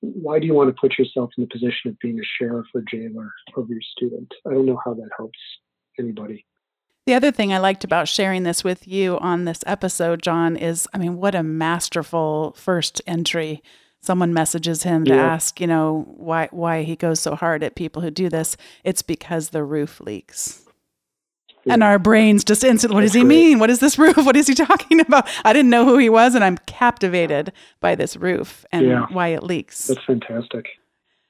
Why 0.00 0.38
do 0.38 0.46
you 0.46 0.54
want 0.54 0.68
to 0.68 0.80
put 0.80 0.98
yourself 0.98 1.30
in 1.36 1.44
the 1.44 1.48
position 1.48 1.90
of 1.90 1.98
being 1.98 2.18
a 2.18 2.28
sheriff 2.38 2.66
or 2.74 2.82
jailer 2.90 3.30
over 3.56 3.68
your 3.68 3.82
student? 3.96 4.32
I 4.46 4.50
don't 4.50 4.66
know 4.66 4.80
how 4.84 4.94
that 4.94 5.10
helps 5.16 5.38
anybody. 5.98 6.44
The 7.06 7.14
other 7.14 7.30
thing 7.30 7.52
I 7.52 7.58
liked 7.58 7.84
about 7.84 8.08
sharing 8.08 8.44
this 8.44 8.64
with 8.64 8.88
you 8.88 9.18
on 9.18 9.44
this 9.44 9.60
episode, 9.66 10.22
John, 10.22 10.56
is 10.56 10.88
I 10.94 10.98
mean, 10.98 11.16
what 11.18 11.34
a 11.34 11.42
masterful 11.42 12.54
first 12.56 13.02
entry. 13.06 13.62
Someone 14.00 14.32
messages 14.34 14.82
him 14.82 15.04
to 15.06 15.14
ask, 15.14 15.60
you 15.60 15.66
know, 15.66 16.04
why 16.16 16.48
why 16.50 16.82
he 16.82 16.94
goes 16.96 17.20
so 17.20 17.34
hard 17.34 17.62
at 17.62 17.74
people 17.74 18.02
who 18.02 18.10
do 18.10 18.28
this. 18.28 18.56
It's 18.84 19.02
because 19.02 19.50
the 19.50 19.64
roof 19.64 20.00
leaks. 20.00 20.62
And 21.66 21.82
our 21.82 21.98
brains 21.98 22.44
just 22.44 22.62
instantly, 22.62 22.96
what 22.96 23.00
does 23.00 23.14
he 23.14 23.24
mean? 23.24 23.58
What 23.58 23.70
is 23.70 23.78
this 23.80 23.98
roof? 24.04 24.16
What 24.18 24.36
is 24.36 24.46
he 24.46 24.54
talking 24.54 25.00
about? 25.00 25.26
I 25.46 25.54
didn't 25.54 25.70
know 25.70 25.86
who 25.86 25.96
he 25.96 26.10
was, 26.10 26.34
and 26.34 26.44
I'm 26.44 26.58
captivated 26.66 27.52
by 27.80 27.94
this 27.94 28.16
roof 28.16 28.66
and 28.70 28.86
Yeah. 28.86 29.06
why 29.10 29.28
it 29.28 29.42
leaks. 29.42 29.86
That's 29.86 30.04
fantastic. 30.06 30.66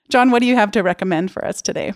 John, 0.09 0.33
what 0.33 0.41
do 0.41 0.47
you 0.47 0.57
have 0.57 0.73
to 0.73 0.83
recommend 0.83 1.31
for 1.31 1.45
us 1.45 1.63
today? 1.63 1.93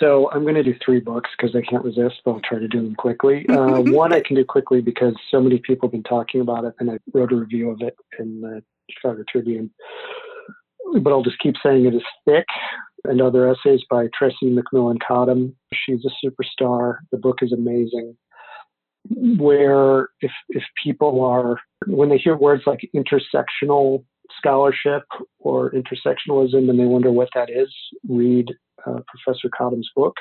So 0.00 0.30
I'm 0.32 0.42
going 0.42 0.54
to 0.54 0.62
do 0.62 0.74
three 0.84 1.00
books 1.00 1.30
because 1.36 1.54
I 1.54 1.62
can't 1.62 1.84
resist, 1.84 2.16
but 2.24 2.32
I'll 2.32 2.40
try 2.40 2.58
to 2.58 2.68
do 2.68 2.82
them 2.82 2.94
quickly. 2.94 3.46
Uh, 3.48 3.80
one 3.86 4.12
I 4.12 4.20
can 4.20 4.36
do 4.36 4.44
quickly 4.44 4.80
because 4.80 5.14
so 5.30 5.40
many 5.40 5.58
people 5.58 5.88
have 5.88 5.92
been 5.92 6.02
talking 6.02 6.40
about 6.40 6.64
it, 6.64 6.74
and 6.78 6.90
I 6.90 6.98
wrote 7.12 7.32
a 7.32 7.36
review 7.36 7.70
of 7.70 7.80
it 7.80 7.96
in 8.18 8.40
the 8.40 8.62
Chicago 8.90 9.22
Tribune. 9.30 9.70
But 11.00 11.10
I'll 11.10 11.22
just 11.22 11.40
keep 11.40 11.54
saying 11.62 11.86
it 11.86 11.94
is 11.94 12.02
thick. 12.24 12.46
And 13.04 13.20
other 13.20 13.48
essays 13.48 13.82
by 13.88 14.06
Tressie 14.20 14.56
McMillan 14.56 14.98
Cottom. 15.06 15.54
She's 15.72 16.04
a 16.04 16.26
superstar. 16.26 16.98
The 17.12 17.18
book 17.18 17.38
is 17.40 17.52
amazing. 17.52 18.16
Where 19.08 20.08
if 20.20 20.32
if 20.48 20.64
people 20.82 21.24
are 21.24 21.60
when 21.86 22.08
they 22.08 22.18
hear 22.18 22.36
words 22.36 22.64
like 22.66 22.88
intersectional 22.96 24.04
scholarship 24.36 25.04
or 25.38 25.70
intersectionalism 25.70 26.68
and 26.68 26.80
they 26.80 26.84
wonder 26.84 27.12
what 27.12 27.28
that 27.34 27.48
is, 27.48 27.72
read 28.08 28.52
uh, 28.86 29.00
Professor 29.06 29.48
Cottom's 29.56 29.90
book, 29.94 30.16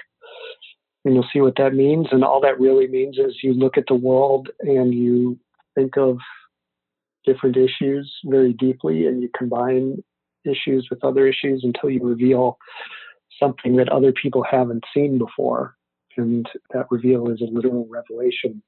and 1.04 1.14
you'll 1.16 1.28
see 1.32 1.42
what 1.42 1.56
that 1.58 1.74
means. 1.74 2.08
And 2.12 2.24
all 2.24 2.42
that 2.42 2.60
really 2.60 2.88
means 2.88 3.18
is 3.18 3.38
you 3.44 3.54
look 3.54 3.78
at 3.78 3.86
the 3.88 3.96
world 3.96 4.50
and 4.60 4.94
you 4.94 5.40
think 5.76 5.98
of 5.98 6.18
different 7.26 7.58
issues 7.58 8.14
very 8.26 8.54
deeply, 8.54 9.08
and 9.08 9.22
you 9.22 9.30
combine 9.38 10.04
issues 10.46 10.88
with 10.90 11.04
other 11.04 11.28
issues 11.28 11.64
until 11.64 11.90
you 11.90 12.04
reveal 12.04 12.58
something 13.40 13.76
that 13.76 13.90
other 13.90 14.14
people 14.14 14.44
haven't 14.50 14.84
seen 14.94 15.18
before. 15.18 15.76
And 16.18 16.48
that 16.72 16.86
reveal 16.90 17.30
is 17.30 17.42
a 17.42 17.46
literal 17.46 17.88
revelation. 17.90 18.62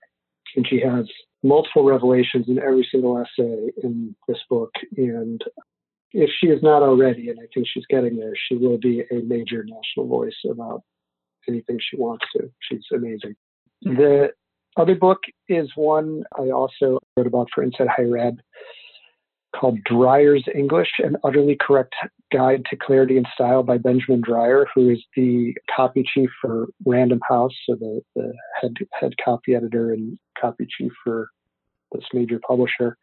And 0.56 0.68
she 0.68 0.82
has 0.82 1.06
multiple 1.44 1.84
revelations 1.84 2.48
in 2.48 2.60
every 2.60 2.88
single 2.92 3.18
essay 3.18 3.72
in 3.84 4.16
this 4.28 4.40
book. 4.50 4.72
And 4.98 5.42
if 6.14 6.30
she 6.40 6.48
is 6.48 6.62
not 6.64 6.84
already, 6.84 7.30
and 7.30 7.40
I 7.40 7.48
think 7.54 7.68
she's 7.68 7.86
getting 7.90 8.18
there, 8.18 8.34
she 8.48 8.56
will 8.56 8.78
be 8.78 9.02
a 9.12 9.22
major 9.26 9.64
national 9.64 10.08
voice 10.08 10.36
about 10.50 10.82
anything 11.48 11.80
she 11.80 11.98
wants 11.98 12.26
to. 12.36 12.50
She's 12.62 12.86
amazing. 12.94 13.36
The 13.82 14.30
other 14.78 14.96
book 14.96 15.20
is 15.50 15.70
one 15.76 16.24
I 16.38 16.50
also 16.50 17.00
wrote 17.16 17.28
about 17.28 17.48
for 17.54 17.64
Inside 17.64 17.88
Higher 17.88 18.18
Ed 18.18 18.38
called 19.56 19.80
Dreyer's 19.84 20.44
English 20.54 20.90
An 21.00 21.18
Utterly 21.24 21.58
Correct 21.60 21.96
Guide 22.32 22.66
to 22.70 22.76
Clarity 22.76 23.18
and 23.18 23.28
Style 23.34 23.64
by 23.64 23.78
Benjamin 23.78 24.22
Dreyer, 24.22 24.68
who 24.74 24.90
is 24.90 25.04
the 25.16 25.56
copy 25.74 26.04
chief 26.14 26.30
for 26.42 26.68
Random 26.86 27.20
House, 27.28 27.54
so 27.66 27.76
the, 27.76 28.02
the 28.16 28.34
head, 28.62 28.74
head 28.94 29.14
copy 29.24 29.56
editor 29.56 29.94
and 29.94 30.18
copy 30.40 30.68
chief 30.78 30.92
for 31.04 31.30
this 31.92 32.04
major 32.14 32.40
publisher. 32.46 32.98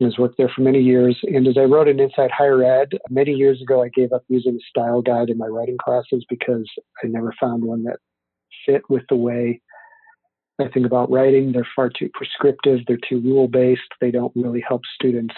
Has 0.00 0.18
worked 0.18 0.36
there 0.36 0.50
for 0.54 0.60
many 0.60 0.80
years. 0.80 1.18
And 1.22 1.46
as 1.46 1.56
I 1.56 1.62
wrote 1.62 1.88
in 1.88 2.00
Inside 2.00 2.30
Higher 2.30 2.62
Ed, 2.62 2.90
many 3.10 3.32
years 3.32 3.62
ago, 3.62 3.82
I 3.82 3.88
gave 3.88 4.12
up 4.12 4.24
using 4.28 4.56
a 4.56 4.68
style 4.68 5.00
guide 5.00 5.30
in 5.30 5.38
my 5.38 5.46
writing 5.46 5.78
classes 5.82 6.26
because 6.28 6.68
I 7.02 7.06
never 7.06 7.32
found 7.40 7.64
one 7.64 7.84
that 7.84 8.00
fit 8.66 8.82
with 8.90 9.04
the 9.08 9.16
way 9.16 9.60
I 10.60 10.68
think 10.68 10.84
about 10.84 11.10
writing. 11.10 11.52
They're 11.52 11.66
far 11.74 11.90
too 11.90 12.10
prescriptive, 12.12 12.80
they're 12.86 12.98
too 13.08 13.20
rule 13.20 13.48
based, 13.48 13.82
they 14.00 14.10
don't 14.10 14.32
really 14.34 14.62
help 14.66 14.82
students 14.94 15.34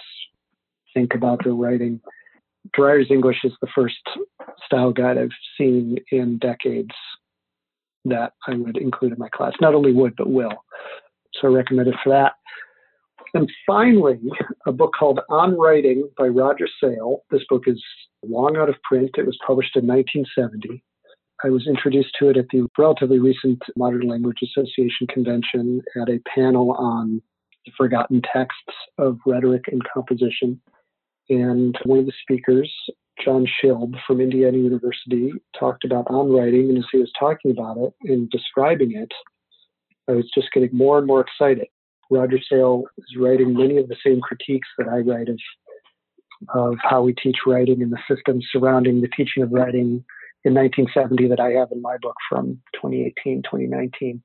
think 0.94 1.14
about 1.14 1.44
their 1.44 1.54
writing. 1.54 2.00
Dreyer's 2.74 3.10
English 3.10 3.44
is 3.44 3.52
the 3.60 3.68
first 3.74 3.94
style 4.64 4.92
guide 4.92 5.18
I've 5.18 5.28
seen 5.56 5.98
in 6.10 6.38
decades 6.38 6.94
that 8.06 8.32
I 8.46 8.54
would 8.54 8.76
include 8.76 9.12
in 9.12 9.18
my 9.18 9.28
class. 9.28 9.52
Not 9.60 9.74
only 9.74 9.92
would, 9.92 10.16
but 10.16 10.30
will. 10.30 10.64
So 11.34 11.48
I 11.48 11.50
recommend 11.50 11.88
it 11.88 11.94
for 12.02 12.10
that. 12.10 12.32
And 13.36 13.52
finally, 13.66 14.18
a 14.66 14.72
book 14.72 14.94
called 14.98 15.20
On 15.28 15.58
Writing 15.58 16.08
by 16.16 16.28
Roger 16.28 16.66
Sale. 16.82 17.20
This 17.30 17.42
book 17.50 17.64
is 17.66 17.82
long 18.26 18.56
out 18.56 18.70
of 18.70 18.76
print. 18.82 19.10
It 19.18 19.26
was 19.26 19.36
published 19.46 19.76
in 19.76 19.86
1970. 19.86 20.82
I 21.44 21.50
was 21.50 21.66
introduced 21.66 22.16
to 22.18 22.30
it 22.30 22.38
at 22.38 22.46
the 22.50 22.66
relatively 22.78 23.18
recent 23.18 23.62
Modern 23.76 24.08
Language 24.08 24.38
Association 24.42 25.06
convention 25.08 25.82
at 26.00 26.08
a 26.08 26.18
panel 26.34 26.72
on 26.78 27.20
the 27.66 27.72
forgotten 27.76 28.22
texts 28.22 28.72
of 28.96 29.18
rhetoric 29.26 29.64
and 29.70 29.82
composition. 29.92 30.58
And 31.28 31.76
one 31.84 31.98
of 31.98 32.06
the 32.06 32.12
speakers, 32.22 32.72
John 33.22 33.46
Schilb 33.46 33.96
from 34.06 34.22
Indiana 34.22 34.56
University, 34.56 35.30
talked 35.58 35.84
about 35.84 36.06
on 36.08 36.32
writing. 36.32 36.70
And 36.70 36.78
as 36.78 36.86
he 36.90 37.00
was 37.00 37.12
talking 37.18 37.50
about 37.50 37.76
it 37.76 37.92
and 38.10 38.30
describing 38.30 38.96
it, 38.96 39.12
I 40.08 40.12
was 40.12 40.30
just 40.34 40.52
getting 40.52 40.70
more 40.72 40.96
and 40.96 41.06
more 41.06 41.20
excited. 41.20 41.66
Roger 42.10 42.38
Sale 42.50 42.84
is 42.98 43.16
writing 43.18 43.54
many 43.54 43.78
of 43.78 43.88
the 43.88 43.96
same 44.04 44.20
critiques 44.20 44.68
that 44.78 44.88
I 44.88 44.98
write 44.98 45.28
of, 45.28 45.38
of 46.54 46.76
how 46.82 47.02
we 47.02 47.14
teach 47.14 47.38
writing 47.46 47.82
and 47.82 47.92
the 47.92 47.98
systems 48.08 48.46
surrounding 48.50 49.00
the 49.00 49.08
teaching 49.08 49.42
of 49.42 49.52
writing 49.52 50.04
in 50.44 50.54
1970 50.54 51.28
that 51.28 51.40
I 51.40 51.50
have 51.50 51.72
in 51.72 51.82
my 51.82 51.96
book 52.00 52.14
from 52.28 52.60
2018, 52.74 53.42
2019. 53.42 54.22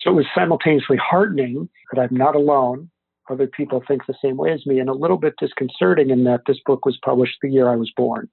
So 0.00 0.10
it 0.10 0.14
was 0.14 0.26
simultaneously 0.34 0.96
heartening 0.96 1.68
that 1.92 2.00
I'm 2.00 2.16
not 2.16 2.36
alone. 2.36 2.90
Other 3.28 3.46
people 3.46 3.82
think 3.86 4.06
the 4.06 4.14
same 4.22 4.36
way 4.36 4.52
as 4.52 4.64
me, 4.66 4.78
and 4.78 4.88
a 4.88 4.94
little 4.94 5.18
bit 5.18 5.34
disconcerting 5.38 6.10
in 6.10 6.24
that 6.24 6.42
this 6.46 6.58
book 6.64 6.84
was 6.84 6.98
published 7.04 7.36
the 7.42 7.50
year 7.50 7.68
I 7.68 7.76
was 7.76 7.92
born. 7.96 8.28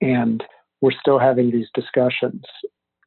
And 0.00 0.42
we're 0.80 0.92
still 0.98 1.18
having 1.18 1.50
these 1.50 1.68
discussions. 1.74 2.42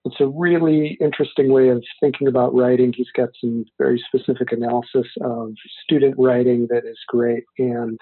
It's 0.06 0.20
a 0.20 0.28
really 0.28 0.98
interesting 1.02 1.52
way 1.52 1.70
of 1.70 1.84
thinking 2.00 2.28
about 2.28 2.54
writing. 2.54 2.94
He's 2.96 3.10
got 3.16 3.30
some 3.42 3.66
very 3.80 4.02
specific 4.08 4.52
analysis 4.52 5.08
of 5.22 5.54
student 5.84 6.16
writing 6.18 6.68
that 6.70 6.86
is 6.86 7.00
great. 7.08 7.44
And 7.58 8.00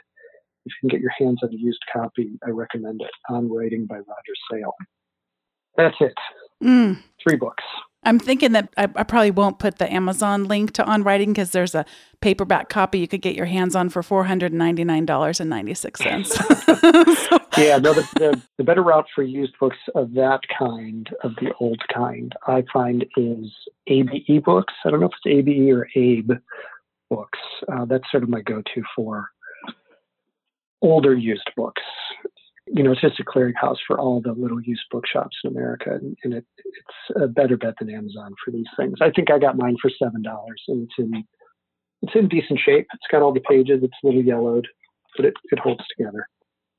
if 0.66 0.74
you 0.82 0.89
can 0.89 0.89
get 0.89 1.02
your 1.02 1.13
hands 1.18 1.39
on 1.44 1.50
a 1.50 1.58
used 1.58 1.84
copy, 1.92 2.38
I 2.46 2.50
recommend 2.50 3.02
it. 3.02 3.12
On 3.34 3.50
Writing 3.50 3.86
by 3.86 3.96
Roger 3.96 4.34
Sale. 4.52 4.74
That's 5.78 5.96
it. 6.02 6.13
Mm. 6.62 7.02
Three 7.26 7.38
books. 7.38 7.63
I'm 8.06 8.20
thinking 8.20 8.52
that 8.52 8.70
I, 8.76 8.84
I 8.84 9.04
probably 9.04 9.32
won't 9.32 9.60
put 9.60 9.78
the 9.78 9.92
Amazon 9.92 10.44
link 10.46 10.74
to 10.74 10.86
On 10.86 11.04
Writing 11.04 11.32
because 11.32 11.52
there's 11.52 11.74
a 11.74 11.86
paperback 12.22 12.70
copy 12.70 13.00
you 13.00 13.08
could 13.08 13.22
get 13.22 13.36
your 13.36 13.46
hands 13.46 13.76
on 13.76 13.89
for 13.89 14.04
four 14.04 14.26
hundred 14.26 14.52
Yeah, 17.58 17.78
no, 17.78 17.94
the, 17.94 18.08
the, 18.16 18.42
the 18.58 18.63
better 18.63 18.82
route 18.82 19.06
for 19.13 19.22
used 19.24 19.54
books 19.60 19.78
of 19.94 20.13
that 20.13 20.42
kind, 20.58 21.08
of 21.24 21.36
the 21.36 21.54
old 21.60 21.82
kind, 21.94 22.34
I 22.48 22.63
find 22.74 23.06
is 23.16 23.52
ABE 23.88 24.44
books. 24.44 24.74
I 24.86 24.89
don't 24.89 25.02
know 25.02 25.08
if 25.08 25.13
it's 25.24 25.48
ABE 25.48 25.72
or 25.72 25.88
ABE 25.96 26.32
books. 27.10 27.39
Uh, 27.72 27.86
that's 27.86 28.10
sort 28.12 28.24
of 28.24 28.30
my 28.30 28.42
go 28.42 28.62
to 28.74 28.84
for 28.96 29.30
older 30.82 31.16
used 31.16 31.50
books. 31.56 31.82
You 32.68 32.82
know, 32.82 32.94
it's 32.94 33.02
just 33.02 33.20
a 33.20 33.24
clearinghouse 33.24 33.78
for 33.86 34.00
all 34.00 34.22
the 34.22 34.32
little 34.32 34.62
used 34.62 34.86
bookshops 34.89 35.38
in 35.44 35.52
America, 35.52 35.92
and, 35.92 36.18
and 36.24 36.34
it, 36.34 36.46
it's 36.58 37.22
a 37.22 37.28
better 37.28 37.58
bet 37.58 37.76
than 37.80 37.94
Amazon 37.94 38.34
for 38.44 38.52
these 38.52 38.66
things. 38.78 38.98
I 39.02 39.12
think 39.12 39.30
I 39.30 39.38
got 39.38 39.58
mine 39.58 39.76
for 39.82 39.92
seven 40.02 40.22
dollars, 40.22 40.63
and 40.68 40.84
it's 40.84 40.94
in 40.98 41.24
it's 42.02 42.16
in 42.16 42.30
decent 42.30 42.60
shape. 42.60 42.88
It's 42.94 43.08
got 43.12 43.22
all 43.22 43.34
the 43.34 43.42
pages. 43.42 43.82
It's 43.84 43.94
a 44.04 44.08
little 44.08 44.24
yellowed, 44.24 44.68
but 45.16 45.26
it, 45.26 45.34
it 45.52 45.60
holds 45.60 45.84
together. 45.96 46.28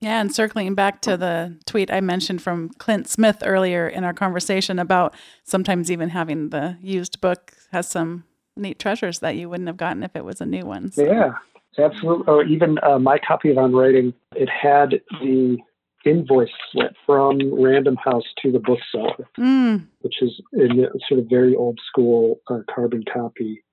Yeah, 0.05 0.21
and 0.21 0.35
circling 0.35 0.75
back 0.75 1.01
to 1.03 1.17
the 1.17 1.57
tweet 1.65 1.91
I 1.91 2.03
mentioned 2.03 2.43
from 2.43 2.69
Clint 2.77 3.09
Smith 3.09 3.39
earlier 3.43 3.89
in 3.89 4.05
our 4.05 4.13
conversation 4.13 4.79
about 4.79 5.15
sometimes 5.45 5.91
even 5.91 6.11
having 6.11 6.51
the 6.51 6.77
used 6.83 7.23
book 7.23 7.55
has 7.73 7.89
some 7.89 8.25
neat 8.55 8.79
treasures 8.79 9.21
that 9.21 9.37
you 9.37 9.49
wouldn't 9.49 9.67
have 9.67 9.79
gotten 9.79 10.03
if 10.03 10.15
it 10.15 10.23
was 10.23 10.43
a 10.43 10.47
new 10.47 10.67
one. 10.67 10.93
So. 10.93 11.05
Yeah, 11.05 11.33
absolutely. 11.79 12.27
Or 12.27 12.45
even 12.45 12.77
uh, 12.83 12.99
my 12.99 13.17
copy 13.19 13.51
of 13.51 13.57
On 13.57 13.73
Writing, 13.73 14.13
it 14.37 14.51
had 14.51 15.01
the 15.23 15.57
invoice 16.05 16.51
slip 16.71 16.93
from 17.07 17.39
Random 17.59 17.97
House 17.97 18.25
to 18.43 18.53
the 18.53 18.59
bookseller, 18.59 19.27
Mm, 19.39 19.87
which 20.03 20.21
is 20.21 20.39
in 20.53 20.85
a 20.85 20.99
sort 21.09 21.21
of 21.21 21.31
very 21.31 21.57
old 21.57 21.81
school 21.89 22.41
uh, 22.51 22.59
carbon 22.69 23.05
copy. 23.11 23.65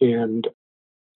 And 0.00 0.48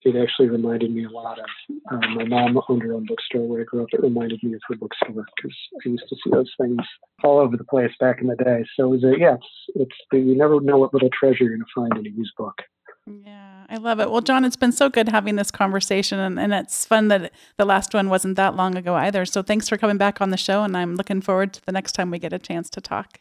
it 0.02 0.16
actually 0.16 0.48
reminded 0.48 0.92
me 0.92 1.04
a 1.04 1.10
lot 1.10 1.38
of 1.38 1.46
uh, 1.90 2.08
my 2.14 2.24
mom 2.24 2.60
owned 2.68 2.82
her 2.82 2.94
own 2.94 3.06
bookstore 3.06 3.46
where 3.46 3.60
I 3.60 3.64
grew 3.64 3.82
up. 3.82 3.88
It 3.92 4.02
reminded 4.02 4.42
me 4.42 4.54
of 4.54 4.60
her 4.68 4.76
bookstore 4.76 5.24
because 5.36 5.56
I 5.84 5.88
used 5.88 6.04
to 6.08 6.16
see 6.16 6.30
those 6.30 6.50
things 6.60 6.78
all 7.24 7.38
over 7.38 7.56
the 7.56 7.64
place 7.64 7.90
back 7.98 8.20
in 8.20 8.28
the 8.28 8.36
day. 8.36 8.64
So 8.76 8.84
it 8.84 8.88
was 8.88 9.04
a, 9.04 9.18
yeah, 9.18 9.34
it's, 9.34 9.46
it's 9.74 9.96
the, 10.10 10.18
you 10.18 10.36
never 10.36 10.60
know 10.60 10.78
what 10.78 10.94
little 10.94 11.10
treasure 11.18 11.44
you're 11.44 11.56
going 11.56 11.60
to 11.60 11.66
find 11.74 12.06
in 12.06 12.12
a 12.12 12.16
used 12.16 12.34
book. 12.36 12.62
yeah, 13.06 13.66
I 13.68 13.76
love 13.76 13.98
it. 13.98 14.10
Well, 14.10 14.20
John, 14.20 14.44
it's 14.44 14.56
been 14.56 14.72
so 14.72 14.88
good 14.88 15.08
having 15.08 15.36
this 15.36 15.50
conversation, 15.50 16.18
and, 16.20 16.38
and 16.38 16.54
it's 16.54 16.84
fun 16.84 17.08
that 17.08 17.32
the 17.56 17.64
last 17.64 17.92
one 17.92 18.08
wasn't 18.08 18.36
that 18.36 18.54
long 18.54 18.76
ago 18.76 18.94
either. 18.94 19.24
So 19.26 19.42
thanks 19.42 19.68
for 19.68 19.76
coming 19.76 19.98
back 19.98 20.20
on 20.20 20.30
the 20.30 20.36
show, 20.36 20.62
and 20.62 20.76
I'm 20.76 20.94
looking 20.94 21.20
forward 21.20 21.52
to 21.54 21.66
the 21.66 21.72
next 21.72 21.92
time 21.92 22.10
we 22.10 22.18
get 22.18 22.32
a 22.32 22.38
chance 22.38 22.70
to 22.70 22.80
talk. 22.80 23.20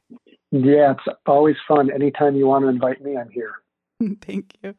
Yeah, 0.51 0.91
it's 0.91 1.17
always 1.25 1.55
fun. 1.67 1.91
Anytime 1.91 2.35
you 2.35 2.47
want 2.47 2.63
to 2.63 2.69
invite 2.69 3.01
me, 3.01 3.17
I'm 3.17 3.29
here. 3.29 3.55
Thank 4.21 4.53
you. 4.63 4.75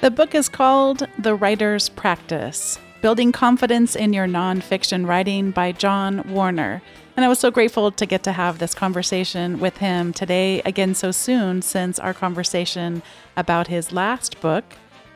The 0.00 0.10
book 0.10 0.34
is 0.34 0.48
called 0.48 1.06
The 1.18 1.34
Writer's 1.34 1.88
Practice 1.88 2.78
Building 3.00 3.32
Confidence 3.32 3.94
in 3.94 4.12
Your 4.12 4.26
Nonfiction 4.26 5.06
Writing 5.06 5.50
by 5.50 5.72
John 5.72 6.28
Warner. 6.28 6.82
And 7.16 7.24
I 7.24 7.28
was 7.28 7.38
so 7.38 7.50
grateful 7.50 7.90
to 7.92 8.04
get 8.04 8.22
to 8.24 8.32
have 8.32 8.58
this 8.58 8.74
conversation 8.74 9.60
with 9.60 9.78
him 9.78 10.12
today, 10.12 10.60
again, 10.62 10.94
so 10.94 11.10
soon 11.10 11.62
since 11.62 11.98
our 11.98 12.12
conversation 12.12 13.02
about 13.36 13.68
his 13.68 13.92
last 13.92 14.40
book, 14.40 14.64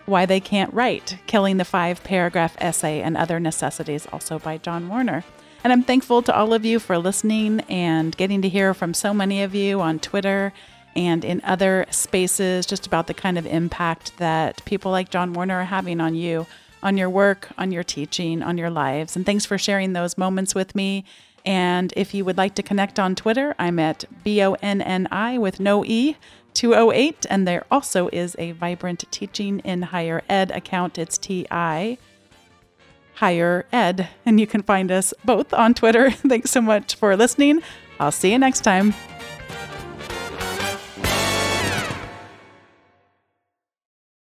Why 0.06 0.24
They 0.24 0.40
Can't 0.40 0.72
Write 0.72 1.18
Killing 1.26 1.56
the 1.56 1.64
Five 1.64 2.02
Paragraph 2.04 2.56
Essay 2.58 3.02
and 3.02 3.16
Other 3.16 3.40
Necessities, 3.40 4.06
also 4.12 4.38
by 4.38 4.58
John 4.58 4.88
Warner. 4.88 5.24
And 5.64 5.72
I'm 5.72 5.82
thankful 5.82 6.22
to 6.22 6.34
all 6.34 6.54
of 6.54 6.64
you 6.64 6.78
for 6.78 6.98
listening 6.98 7.60
and 7.68 8.16
getting 8.16 8.40
to 8.42 8.48
hear 8.48 8.72
from 8.74 8.94
so 8.94 9.12
many 9.12 9.42
of 9.42 9.54
you 9.54 9.80
on 9.80 9.98
Twitter 9.98 10.52
and 10.98 11.24
in 11.24 11.40
other 11.44 11.86
spaces 11.90 12.66
just 12.66 12.84
about 12.84 13.06
the 13.06 13.14
kind 13.14 13.38
of 13.38 13.46
impact 13.46 14.18
that 14.18 14.64
people 14.64 14.90
like 14.90 15.10
John 15.10 15.32
Warner 15.32 15.60
are 15.60 15.64
having 15.64 16.00
on 16.00 16.16
you, 16.16 16.44
on 16.82 16.96
your 16.96 17.08
work, 17.08 17.50
on 17.56 17.70
your 17.70 17.84
teaching, 17.84 18.42
on 18.42 18.58
your 18.58 18.68
lives. 18.68 19.14
And 19.14 19.24
thanks 19.24 19.46
for 19.46 19.56
sharing 19.56 19.92
those 19.92 20.18
moments 20.18 20.56
with 20.56 20.74
me. 20.74 21.04
And 21.46 21.92
if 21.96 22.14
you 22.14 22.24
would 22.24 22.36
like 22.36 22.56
to 22.56 22.64
connect 22.64 22.98
on 22.98 23.14
Twitter, 23.14 23.54
I'm 23.60 23.78
at 23.78 24.06
B 24.24 24.42
O 24.42 24.54
N 24.54 24.82
N 24.82 25.06
I 25.12 25.38
with 25.38 25.60
no 25.60 25.84
E. 25.84 26.16
208 26.54 27.26
and 27.30 27.46
there 27.46 27.64
also 27.70 28.08
is 28.08 28.34
a 28.36 28.50
vibrant 28.50 29.04
teaching 29.12 29.60
in 29.60 29.82
higher 29.82 30.22
ed 30.28 30.50
account. 30.50 30.98
It's 30.98 31.16
ti 31.16 31.46
higher 33.14 33.66
ed. 33.72 34.08
And 34.26 34.40
you 34.40 34.48
can 34.48 34.62
find 34.64 34.90
us 34.90 35.14
both 35.24 35.54
on 35.54 35.74
twitter. 35.74 36.10
Thanks 36.32 36.50
so 36.50 36.60
much 36.60 36.96
for 36.96 37.16
listening. 37.16 37.62
I'll 38.00 38.10
see 38.10 38.32
you 38.32 38.38
next 38.40 38.62
time 38.62 38.94